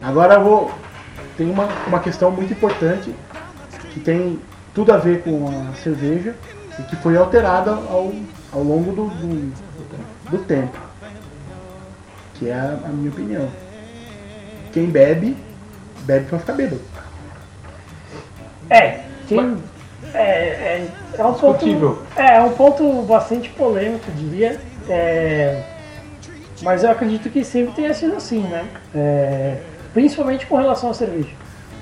[0.01, 0.70] Agora vou.
[1.36, 3.12] Tem uma, uma questão muito importante
[3.93, 4.39] que tem
[4.72, 6.36] tudo a ver com a cerveja
[6.78, 8.12] e que foi alterada ao,
[8.53, 9.53] ao longo do, do,
[10.30, 10.78] do tempo.
[12.34, 13.51] Que é a, a minha opinião.
[14.72, 15.36] Quem bebe,
[16.09, 16.80] bebe pra ficar bêbado.
[18.70, 19.59] É, tem,
[20.14, 20.88] é, é,
[21.18, 21.59] é um ponto.
[21.59, 22.02] Discutível.
[22.16, 24.61] É, é um ponto bastante polêmico, eu diria.
[24.88, 25.62] É,
[26.62, 28.66] mas eu acredito que sempre tenha sido assim, né?
[28.94, 29.59] É,
[29.92, 31.28] principalmente com relação à cerveja.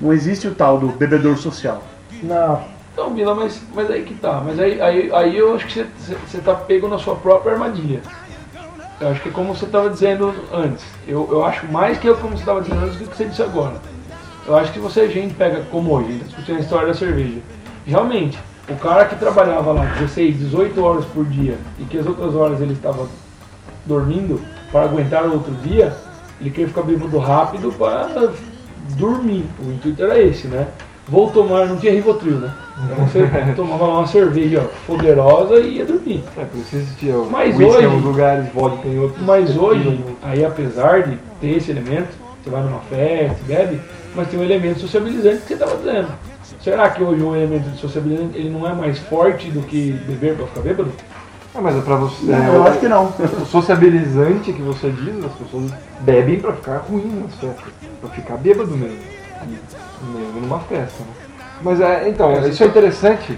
[0.01, 1.81] Não existe o tal do bebedor social.
[2.21, 2.61] Não.
[2.91, 4.41] Então, Bila, mas, mas aí que tá.
[4.43, 5.85] Mas aí, aí, aí eu acho que
[6.27, 8.01] você tá pego na sua própria armadilha.
[8.99, 10.83] Eu acho que é como você estava dizendo antes.
[11.07, 13.43] Eu, eu acho mais que eu como você estava dizendo antes do que você disse
[13.43, 13.75] agora.
[14.47, 16.87] Eu acho que você, a gente pega como hoje, a gente tá discutindo a história
[16.87, 17.39] da cerveja.
[17.85, 18.39] Realmente,
[18.69, 22.61] o cara que trabalhava lá 16, 18 horas por dia e que as outras horas
[22.61, 23.07] ele estava
[23.85, 24.39] dormindo
[24.71, 25.93] para aguentar o outro dia,
[26.39, 28.31] ele queria ficar bêbado rápido para
[28.97, 29.45] dormir.
[29.65, 30.67] O intuito era esse, né?
[31.09, 32.53] Vou tomar, não tinha Rivotril, né?
[32.83, 36.21] Então você tomava lá uma cerveja poderosa e ia dormir.
[36.37, 39.25] É, existia o Mas hoje- em lugares, vodka em outros.
[39.25, 42.09] Mas hoje, aí apesar de ter esse elemento,
[42.43, 43.79] você vai numa festa, bebe,
[44.15, 46.07] mas tem um elemento sociabilizante que você estava dizendo.
[46.61, 50.35] Será que hoje o elemento de sociabilizante ele não é mais forte do que beber
[50.35, 50.91] para ficar bêbado?
[51.53, 52.25] Ah, mas é pra você.
[52.25, 53.05] Não, é, eu acho que não.
[53.41, 57.73] O sociabilizante que você diz, as pessoas bebem pra ficar ruim nas festas.
[57.99, 58.97] Pra ficar bêbado mesmo.
[60.13, 61.09] Mesmo numa festa, né?
[61.61, 63.37] Mas é, então, isso é interessante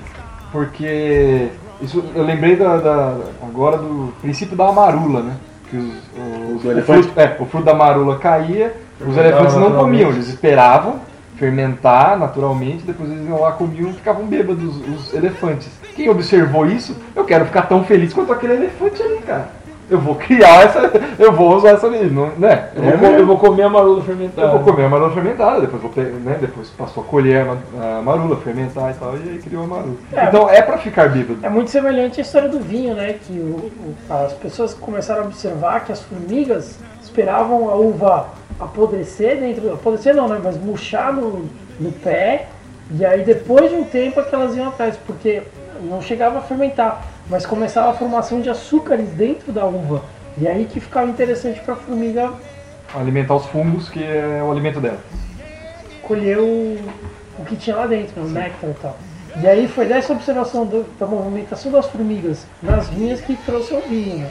[0.51, 1.49] porque
[1.81, 5.37] isso, eu lembrei da, da- agora do princípio da amarula, né?
[5.69, 10.09] Que os, os- o, fruto, é, o fruto da marula caía, os elefantes não comiam,
[10.09, 10.99] eles esperavam
[11.37, 15.69] fermentar naturalmente, depois eles iam lá, comiam e ficavam bêbados os elefantes.
[15.95, 19.57] Quem observou isso, eu quero ficar tão feliz quanto aquele elefante ali, cara.
[19.89, 20.91] Eu vou criar essa.
[21.17, 22.69] Eu vou usar essa ali, não, né?
[22.75, 23.17] Eu, É vou, mesmo?
[23.21, 24.47] eu vou comer a marula fermentada.
[24.47, 27.45] Eu vou comer a marula fermentada, depois vou pe- né, depois passou a colher a
[27.45, 29.95] ma- a marula, fermentar e tal, e aí criou a marula.
[30.13, 30.25] É.
[30.25, 31.39] Então é pra ficar bêbado.
[31.41, 33.15] É muito semelhante à história do vinho, né?
[33.25, 33.71] Que o-
[34.09, 38.27] o- as pessoas começaram a observar que as formigas esperavam a uva
[38.59, 40.39] apodrecer dentro, apodrecer não, né?
[40.43, 41.45] Mas murchar no,
[41.79, 42.47] no pé,
[42.91, 45.43] e aí depois de um tempo é que elas iam atrás, porque
[45.81, 50.03] não chegava a fermentar, mas começava a formação de açúcares dentro da uva.
[50.37, 52.31] E aí que ficava interessante para a formiga
[52.95, 54.97] Alimentar os fungos, que é o alimento dela.
[56.01, 56.77] colher o,
[57.37, 58.97] o que tinha lá dentro, o néctar e tal.
[59.41, 63.81] E aí foi dessa observação do- da movimentação das formigas nas vinhas que trouxe o
[63.81, 64.27] vinho?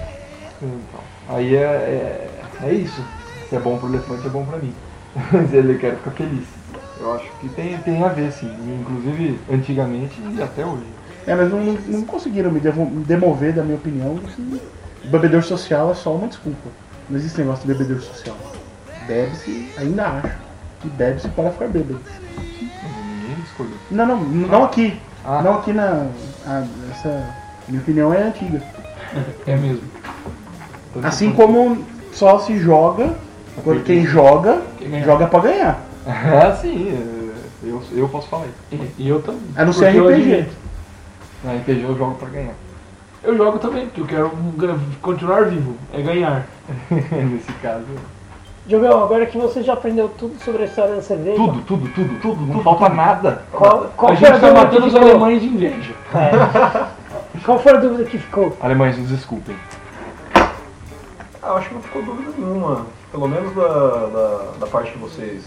[0.60, 2.28] Então, aí é, é,
[2.64, 3.00] é isso.
[3.49, 4.72] Se é bom pro elefante, é bom pra mim.
[5.51, 6.44] Se ele quer ficar feliz.
[7.01, 8.51] Eu acho que tem, tem a ver, sim.
[8.80, 10.82] Inclusive, antigamente e até hoje.
[11.26, 14.61] É, mas não, não- conseguiram me demover da minha opinião de que
[15.05, 16.68] o bebedor social é só uma desculpa.
[17.09, 18.36] Não existe negócio de bebedor social.
[19.07, 20.34] Bebe-se, ainda acho,
[20.80, 22.01] que bebe-se para ficar bêbado.
[22.38, 23.76] Ninguém escolheu.
[23.90, 24.99] Não, não, não aqui.
[25.24, 25.40] Ah.
[25.42, 26.07] Não aqui na.
[26.46, 27.26] a- essa.
[27.68, 28.62] Minha opinião é antiga.
[29.46, 29.82] É mesmo.
[31.03, 33.14] Assim como só se joga,
[33.64, 35.80] quando quem joga, Quem joga pra ganhar.
[36.06, 36.88] Ah, sim.
[36.90, 38.82] é, Eu, eu posso falar isso.
[38.98, 39.40] E, eu também.
[39.56, 40.46] A não ser Porque eu RPG.
[41.44, 42.54] Na RPG eu jogo pra ganhar.
[43.22, 44.30] Eu jogo também, porque eu quero
[45.02, 46.46] continuar vivo, é ganhar.
[46.90, 47.84] Nesse caso.
[48.66, 52.20] Diogão, agora que você já aprendeu tudo sobre a história da cerveja, Tudo, tudo, tudo,
[52.20, 52.46] tudo.
[52.46, 53.42] Não falta nada.
[53.50, 55.09] qual, qual a foi a gente tá dúvida matando que os ficou?
[55.09, 55.94] alemães de inveja.
[57.44, 58.56] Qual foi a dúvida que ficou?
[58.61, 59.56] Alemães, nos desculpem.
[61.42, 62.86] Ah, acho que não ficou dúvida nenhuma.
[63.11, 65.44] Pelo menos da, da, da parte que vocês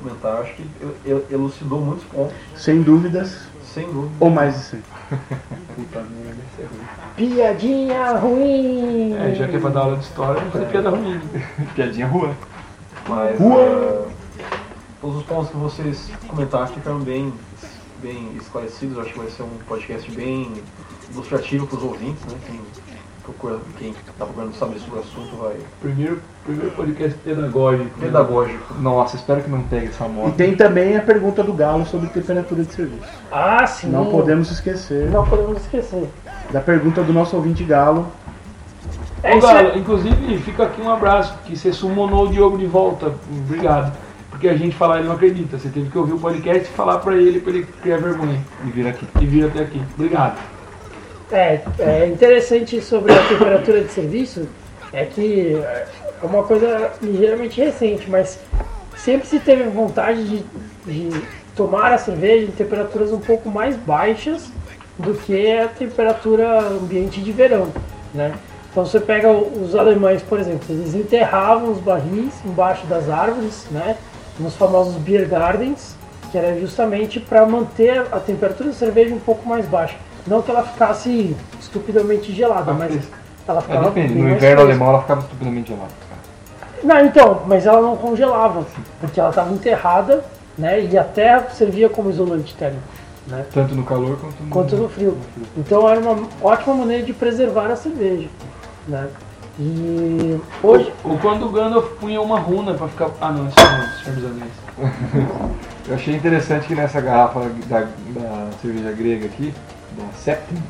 [0.00, 3.38] comentaram, acho que el- el- elucidou muitos pontos, Sem dúvidas,
[3.74, 4.14] sem dúvida.
[4.18, 4.82] ou mais de 100.
[5.76, 7.34] Puta merda, isso é ruim.
[7.34, 9.14] Piadinha ruim!
[9.14, 11.20] É, já que é pra dar aula de história, não fazer piada ruim.
[11.74, 12.34] Piadinha rua.
[13.08, 14.08] Mas Rua.
[14.08, 14.10] ah,
[15.00, 17.32] todos os pontos que vocês comentaram ficaram bem,
[18.00, 18.98] bem esclarecidos.
[18.98, 20.50] Acho que vai ser um podcast bem
[21.12, 22.38] ilustrativo para os ouvintes, né?
[22.46, 22.60] Quem
[23.24, 25.56] procura, quem está procurando saber sobre o assunto vai.
[25.80, 27.84] Primeiro, primeiro podcast pedagógico.
[27.84, 27.90] né?
[28.06, 28.74] Pedagógico.
[28.80, 30.34] Nossa, espero que não pegue essa E moto.
[30.34, 33.02] tem também a pergunta do Galo sobre temperatura de serviço.
[33.30, 33.88] Ah, sim!
[33.88, 36.08] Não podemos esquecer Não podemos esquecer.
[36.50, 38.06] da pergunta do nosso ouvinte Galo.
[39.22, 39.78] É Ô, isso Galo, aí.
[39.78, 43.14] inclusive, fica aqui um abraço, que você summonou o Diogo de volta.
[43.46, 43.92] Obrigado.
[44.30, 45.56] Porque a gente falar, ele não acredita.
[45.56, 48.40] Você teve que ouvir o podcast e falar pra ele, pra ele criar vergonha.
[48.66, 49.06] E vir aqui.
[49.20, 49.80] E vir até aqui.
[49.94, 50.36] Obrigado.
[51.32, 54.46] É, é interessante sobre a temperatura de serviço
[54.92, 55.86] é que é
[56.26, 58.38] uma coisa ligeiramente recente, mas
[58.98, 60.44] sempre se teve vontade de,
[60.84, 61.22] de
[61.56, 64.50] tomar a cerveja em temperaturas um pouco mais baixas
[64.98, 67.72] do que a temperatura ambiente de verão,
[68.12, 68.34] né?
[68.70, 73.96] Então você pega os alemães, por exemplo, eles enterravam os barris embaixo das árvores, né?
[74.38, 75.96] Nos famosos beer gardens,
[76.30, 79.96] que era justamente para manter a temperatura da cerveja um pouco mais baixa.
[80.26, 83.16] Não que ela ficasse estupidamente gelada, Ah, mas fresca.
[83.48, 84.14] ela É, ficava depende.
[84.14, 84.62] bem No inverno fresca.
[84.62, 85.90] alemão ela ficava estupidamente gelada.
[86.84, 88.66] Não, então, mas ela não congelava,
[89.00, 90.24] porque ela estava enterrada,
[90.58, 90.80] né?
[90.84, 92.82] E a terra servia como isolante térmico,
[93.28, 93.44] né?
[93.52, 95.16] Tanto no calor quanto no, Quanto no frio.
[95.56, 98.28] Então era uma ótima maneira de preservar a cerveja,
[98.88, 99.08] né?
[99.60, 103.10] E hoje, Ou quando o Gandalf punha uma runa pra ficar.
[103.20, 104.52] Ah, não, isso não, Senhor dos Anéis.
[105.88, 109.52] Eu achei interessante que nessa garrafa da, da cerveja grega aqui,
[109.96, 110.62] da Septim,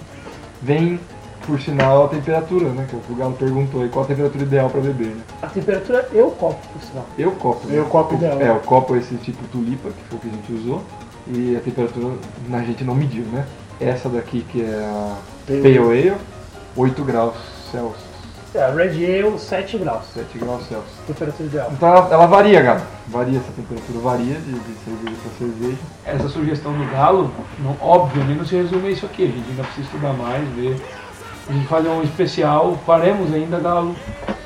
[0.61, 1.01] vem,
[1.47, 2.87] por sinal, a temperatura, né?
[2.89, 5.23] Que o Galo perguntou aí qual a temperatura ideal para beber, né?
[5.43, 7.07] a temperatura eu copo, por sinal.
[7.19, 7.67] Eu copo.
[7.67, 7.79] né?
[7.79, 8.41] Eu copo ideal.
[8.41, 10.83] É, o copo é esse tipo tulipa, que foi o que a gente usou.
[11.27, 12.15] E a temperatura
[12.53, 13.47] a gente não mediu, né?
[13.81, 15.17] Essa daqui que é a
[15.47, 16.15] Pale Ale,
[16.77, 17.35] 8 graus
[17.71, 18.12] Celsius.
[18.55, 20.93] É, Red Ale 7 graus, 7 graus Celsius.
[21.07, 21.71] temperatura ideal.
[21.73, 22.83] Então ela, ela varia, Galo.
[23.09, 25.79] Varia essa temperatura, varia de, de cerveja para cerveja.
[26.05, 29.25] Essa sugestão do Galo, não, obviamente não se resume a isso aqui.
[29.25, 30.77] A gente ainda precisa estudar mais, ver.
[31.49, 33.97] A gente fazer um especial, faremos ainda, Galo,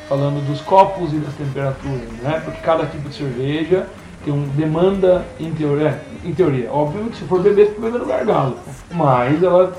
[0.09, 2.40] falando dos copos e das temperaturas, né?
[2.44, 3.86] Porque cada tipo de cerveja
[4.24, 6.70] tem um demanda em teoria, em teoria.
[6.70, 8.57] Óbvio que se for beber, beber no gargalo.
[8.92, 9.72] Mas ela,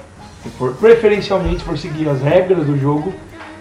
[0.43, 3.13] se for, preferencialmente, se for seguir as regras do jogo,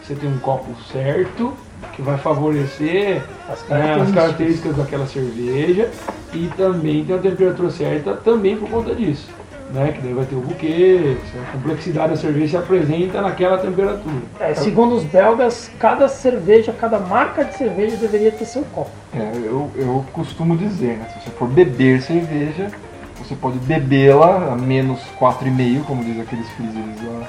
[0.07, 1.53] você tem um copo certo
[1.93, 4.15] que vai favorecer As né, as características.
[4.15, 5.91] características daquela cerveja
[6.33, 9.29] e também tem a temperatura certa também por conta disso.
[9.73, 14.15] Né, que daí vai ter o buquê, a complexidade da cerveja se apresenta naquela temperatura.
[14.39, 18.93] É, segundo os belgas, cada cerveja, cada marca de cerveja deveria ter seu copo.
[19.13, 21.09] É, eu, eu costumo dizer, né?
[21.13, 22.71] Se você for beber cerveja,
[23.19, 27.27] você pode bebê-la a menos 4,5, como diz aqueles freezers lá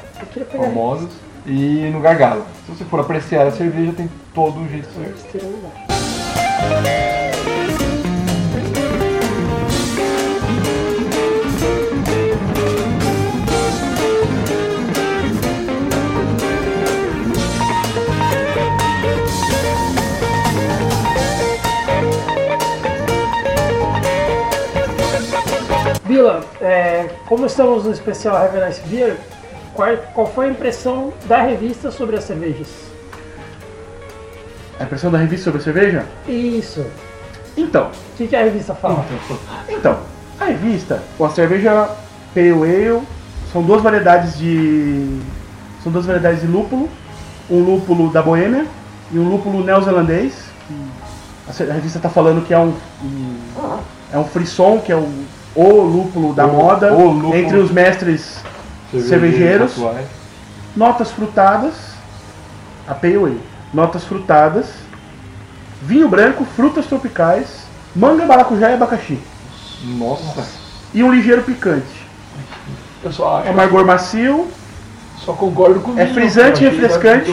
[0.52, 1.10] famosos,
[1.48, 2.46] e no gargalo.
[2.66, 5.78] Se você for apreciar a cerveja, tem todo o jeito certo.
[26.06, 29.18] Bila, é, como estamos no especial Heaven Ice Beer,
[29.78, 32.68] qual, qual foi a impressão da revista sobre as cervejas?
[34.80, 36.06] A impressão da revista sobre a cerveja?
[36.28, 36.84] Isso.
[37.56, 39.06] Então, O que, que a revista fala?
[39.70, 39.98] então,
[40.40, 41.90] a revista, com a cerveja
[42.34, 43.02] Pale Ale,
[43.54, 45.20] são duas variedades de.
[45.84, 46.90] São duas variedades de lúpulo.
[47.50, 48.66] Um lúpulo da Boêmia
[49.12, 50.34] e um lúpulo neozelandês.
[51.48, 52.74] A, revista está falando que é um,
[53.04, 53.38] um-
[54.12, 55.08] é um frisson, que é o,
[55.56, 58.44] o lúpulo da O- moda o lúpulo- entre os mestres
[59.02, 59.72] Cervejeiros.
[59.74, 60.08] atuais.
[60.76, 61.74] notas frutadas,
[62.88, 63.42] a Pale Ale,
[63.74, 64.68] notas frutadas,
[65.82, 67.64] vinho branco, frutas tropicais,
[67.96, 69.20] manga, maracujá e abacaxi.
[69.98, 70.46] Nossa,
[70.94, 72.08] E um ligeiro picante.
[73.04, 74.48] Eu só acho, Amargor macio
[75.24, 77.30] só concordo com É frisante e refrescante.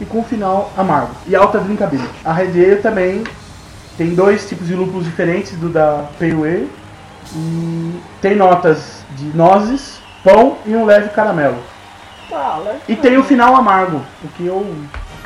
[0.00, 1.12] e com final amargo.
[1.26, 2.08] E alta drinkability.
[2.24, 3.24] A Red Ale também
[3.96, 6.70] tem dois tipos de lúpulos diferentes do da Pale Ale.
[7.34, 11.56] E tem notas de nozes, pão e um leve caramelo.
[12.64, 12.80] Né?
[12.88, 14.74] E tem o final amargo, o que eu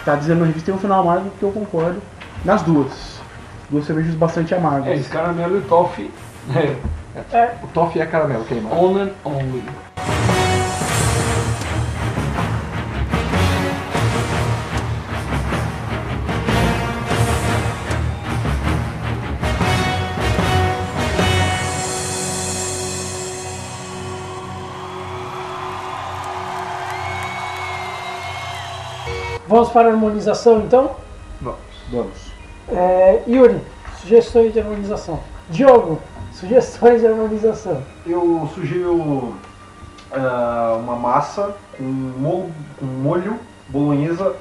[0.05, 2.03] tá dizendo na revista tem um final amargo que eu concordo
[2.45, 3.19] nas duas.
[3.71, 4.89] Duas cervejas bastante amargas.
[4.89, 6.11] É, esse caramelo e toffee
[7.33, 8.77] é o toffee é caramelo queimado.
[8.77, 9.65] on and only.
[29.51, 30.93] Vamos para a harmonização então?
[31.91, 32.31] Vamos.
[32.69, 33.61] É, Yuri,
[34.01, 35.19] sugestões de harmonização.
[35.49, 35.99] Diogo,
[36.33, 37.83] sugestões de harmonização.
[38.07, 39.35] Eu sugiro
[40.13, 44.37] ah, uma massa com molho, com molho bolonhesa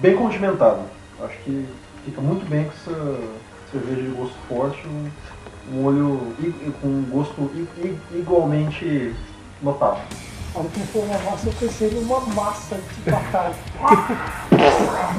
[0.00, 0.80] bem condimentado.
[1.24, 1.64] Acho que
[2.04, 3.18] fica muito bem com essa
[3.70, 7.48] cerveja de gosto forte, um molho i- com um gosto
[8.12, 9.14] igualmente
[9.62, 10.02] notável.
[10.54, 13.54] A hora que falou uma massa, eu pensei numa massa de batata.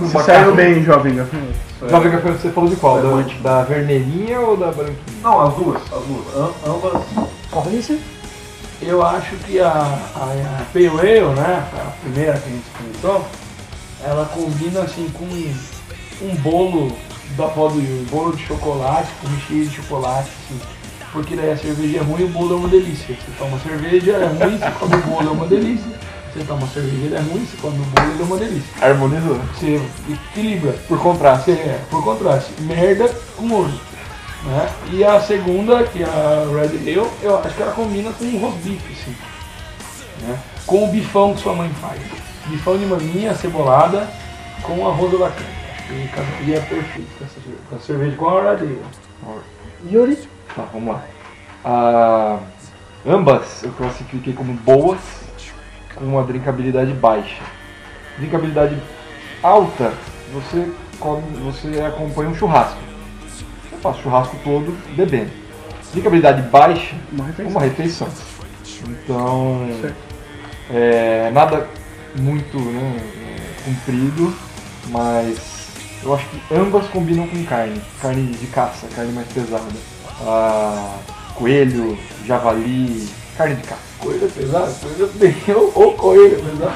[0.10, 1.52] Se saiu bem, jovem gafanhoto.
[1.52, 3.02] Isso é- Jovem Gafanhoto, você falou de qual?
[3.02, 4.98] Da, da vermelhinha ou da branquinha?
[5.24, 6.36] Não, as duas, as duas.
[6.36, 7.04] Am- ambas
[7.50, 8.00] Fabrício?
[8.82, 13.26] Eu acho que a, a, a Pale Ale, né, a primeira que a gente comentou,
[14.04, 15.56] ela combina assim com um,
[16.30, 16.92] um bolo
[17.38, 20.60] da avó do Yuri, bolo de chocolate, com recheio de chocolate, assim.
[21.14, 23.16] Porque daí a cerveja é ruim e o bolo é uma delícia.
[23.16, 25.92] Você toma cerveja, é ruim, você come o bolo, é uma delícia.
[26.34, 28.70] Você toma cerveja, ele é ruim, você come o bolo, ele é uma delícia.
[28.82, 29.40] Harmonizou.
[29.54, 29.80] Você
[30.12, 30.74] equilibra.
[30.88, 31.52] Por contraste.
[31.52, 33.08] É, por contraste, merda
[33.38, 33.80] com molho.
[34.44, 34.70] Né?
[34.92, 38.40] E a segunda, que é a Red Ale, eu acho que ela combina com um
[38.40, 39.16] roast beef, assim.
[40.24, 40.40] Né?
[40.66, 42.02] Com o bifão que sua mãe faz.
[42.48, 44.10] Bifão de maminha, cebolada,
[44.64, 45.64] com arroz da carne.
[45.72, 48.82] Acho que casaria perfeito com essa cerveja, com a cerveja com a Red Ale.
[49.92, 50.33] Yuri?
[50.56, 51.04] Tá, vamos lá.
[51.66, 52.40] Ah,
[53.06, 55.00] ambas eu classifiquei como boas,
[55.96, 57.42] com uma drinkabilidade baixa.
[58.18, 58.78] Drinkabilidade
[59.42, 59.94] alta,
[60.32, 62.78] você come, você acompanha um churrasco.
[63.28, 65.32] Você faz o churrasco todo bebendo.
[65.92, 67.52] Drinkabilidade baixa, Uma refeição.
[67.52, 68.08] uma refeição.
[68.88, 69.62] Então,
[70.70, 71.68] é, nada
[72.16, 73.00] muito né,
[73.66, 74.34] comprido,
[74.90, 75.70] mas
[76.04, 77.82] eu acho que ambas combinam com carne.
[78.02, 79.64] Carne de caça, carne mais pesada.
[80.26, 80.98] Ah,
[81.36, 83.08] coelho, javali,
[83.38, 83.82] carne de caça.
[84.00, 86.74] Coelho pesado, coelho bem, ou, ou coelho pesado.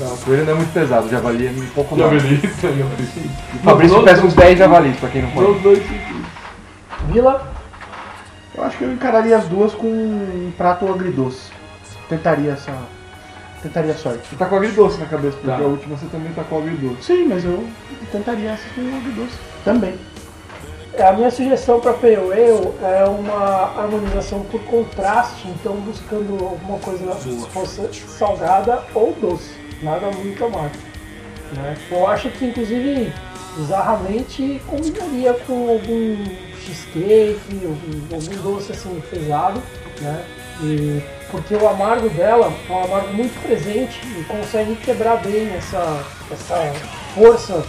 [0.00, 2.22] Não, coelho não é muito pesado, javali é um pouco mais.
[2.22, 3.30] Javali, javali.
[3.54, 5.60] O Fabrício pesa uns 10 javalis, pra quem não conhece.
[5.60, 5.82] dois.
[7.08, 7.52] Vila?
[8.56, 11.50] Eu acho que eu encararia as duas com um prato agridoce.
[12.08, 12.72] Tentaria essa
[13.62, 14.26] tentaria a sorte.
[14.28, 15.56] Você tá com agridoce na cabeça, porque Tá.
[15.58, 17.02] a última você também tá com agridoce.
[17.02, 17.64] Sim, mas eu
[18.10, 19.94] tentaria essa com agridoce também.
[20.98, 22.18] A minha sugestão para Ale
[22.82, 30.10] é uma harmonização por contraste, então buscando alguma coisa que fosse salgada ou doce, nada
[30.10, 30.76] muito amargo.
[31.52, 31.76] né?
[31.90, 33.12] Eu acho que inclusive
[33.56, 36.24] bizarramente combinaria com algum
[36.60, 39.62] cheesecake, algum, algum doce assim pesado,
[40.00, 40.24] né?
[40.62, 46.04] E, porque o amargo dela é um amargo muito presente e consegue quebrar bem essa,
[46.30, 46.72] essa
[47.14, 47.64] força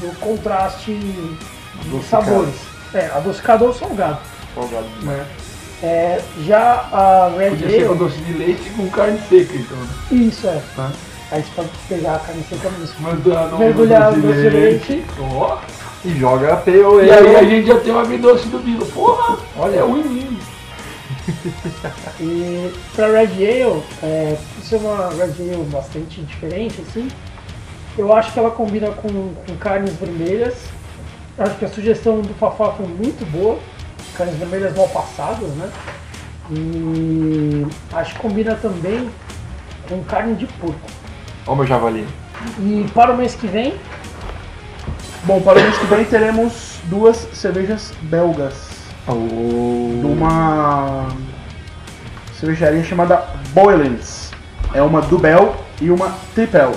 [0.00, 0.92] do contraste.
[2.08, 2.54] Sabores.
[2.94, 4.18] É, adocicado ou salgado.
[4.54, 4.86] Salgado.
[5.02, 5.26] Né?
[5.82, 9.76] É, já a Red Podia ser com Ale, doce de leite com carne seca, então.
[9.76, 9.88] né?
[10.10, 10.62] isso é.
[10.74, 10.90] Tá.
[11.30, 15.04] Aí você pode pegar a carne seca no Mergulhar doce de leite.
[15.20, 15.58] Ó.
[16.04, 18.86] E joga a E aí a gente já tem uma agridoce do Bilo.
[18.86, 20.36] Porra, olha, é o inimigo.
[22.20, 27.08] E pra Red Ale, é, por ser uma Red Ale bastante diferente, assim,
[27.98, 30.54] eu acho que ela combina com, com carnes vermelhas.
[31.38, 33.58] Acho que a sugestão do Fafá foi muito boa.
[34.16, 35.70] Carnes vermelhas mal passadas, né?
[36.50, 39.10] E acho que combina também
[39.88, 40.88] com carne de porco.
[41.46, 42.06] Ó o meu javali.
[42.58, 43.74] E para o mês que vem,
[45.26, 48.68] Bom, para o mês que vem teremos duas cervejas belgas.
[49.08, 51.08] De uma
[52.38, 54.30] cervejaria chamada Boylens.
[54.72, 56.76] É uma Dubel e uma Tripel.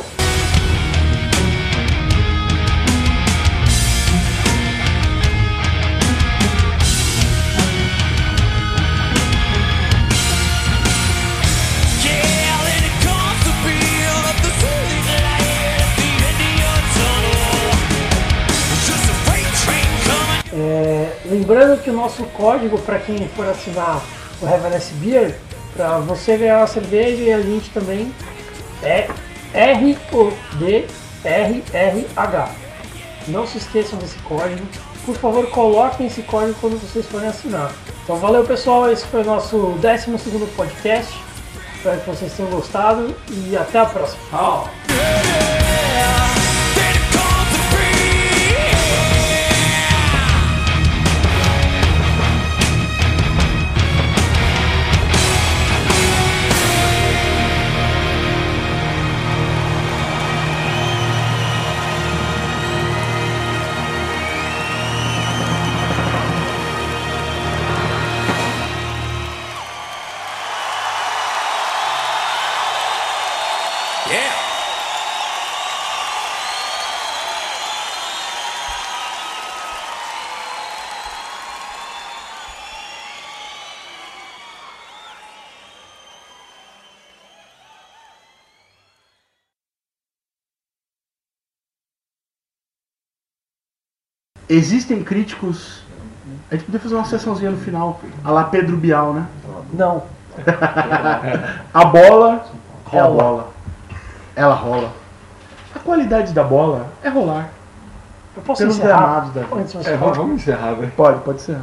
[21.70, 24.02] Lembrando que o nosso código para quem for assinar
[24.42, 25.36] o Heaveness Beer,
[25.76, 28.14] para você ganhar uma cerveja e a gente também
[28.82, 29.10] é
[29.54, 30.90] R-O-D-R-R-H.
[33.28, 34.66] Não se esqueçam desse código.
[35.06, 37.72] Por favor, coloquem esse código quando vocês forem assinar.
[38.04, 38.92] Então, valeu pessoal.
[38.92, 40.10] Esse foi o nosso 12
[40.56, 41.16] podcast.
[41.76, 44.20] Espero que vocês tenham gostado e até a próxima.
[44.30, 44.79] Tchau.
[94.50, 95.84] Existem críticos.
[96.52, 99.26] A gente podia fazer uma sessãozinha no final, a lá Pedro Bial, né?
[99.72, 100.04] Não.
[101.74, 102.46] A bola
[102.92, 103.24] é a Rola.
[103.24, 103.50] bola.
[104.36, 104.92] Ela rola.
[105.76, 107.50] A qualidade da bola é rolar.
[108.36, 108.98] Eu posso Pelos encerrar?
[109.00, 109.56] gramados da vida.
[109.56, 110.00] Antes de você É, falar?
[110.12, 110.92] vamos, vamos encerrar, velho.
[110.96, 111.58] Pode, pode ser.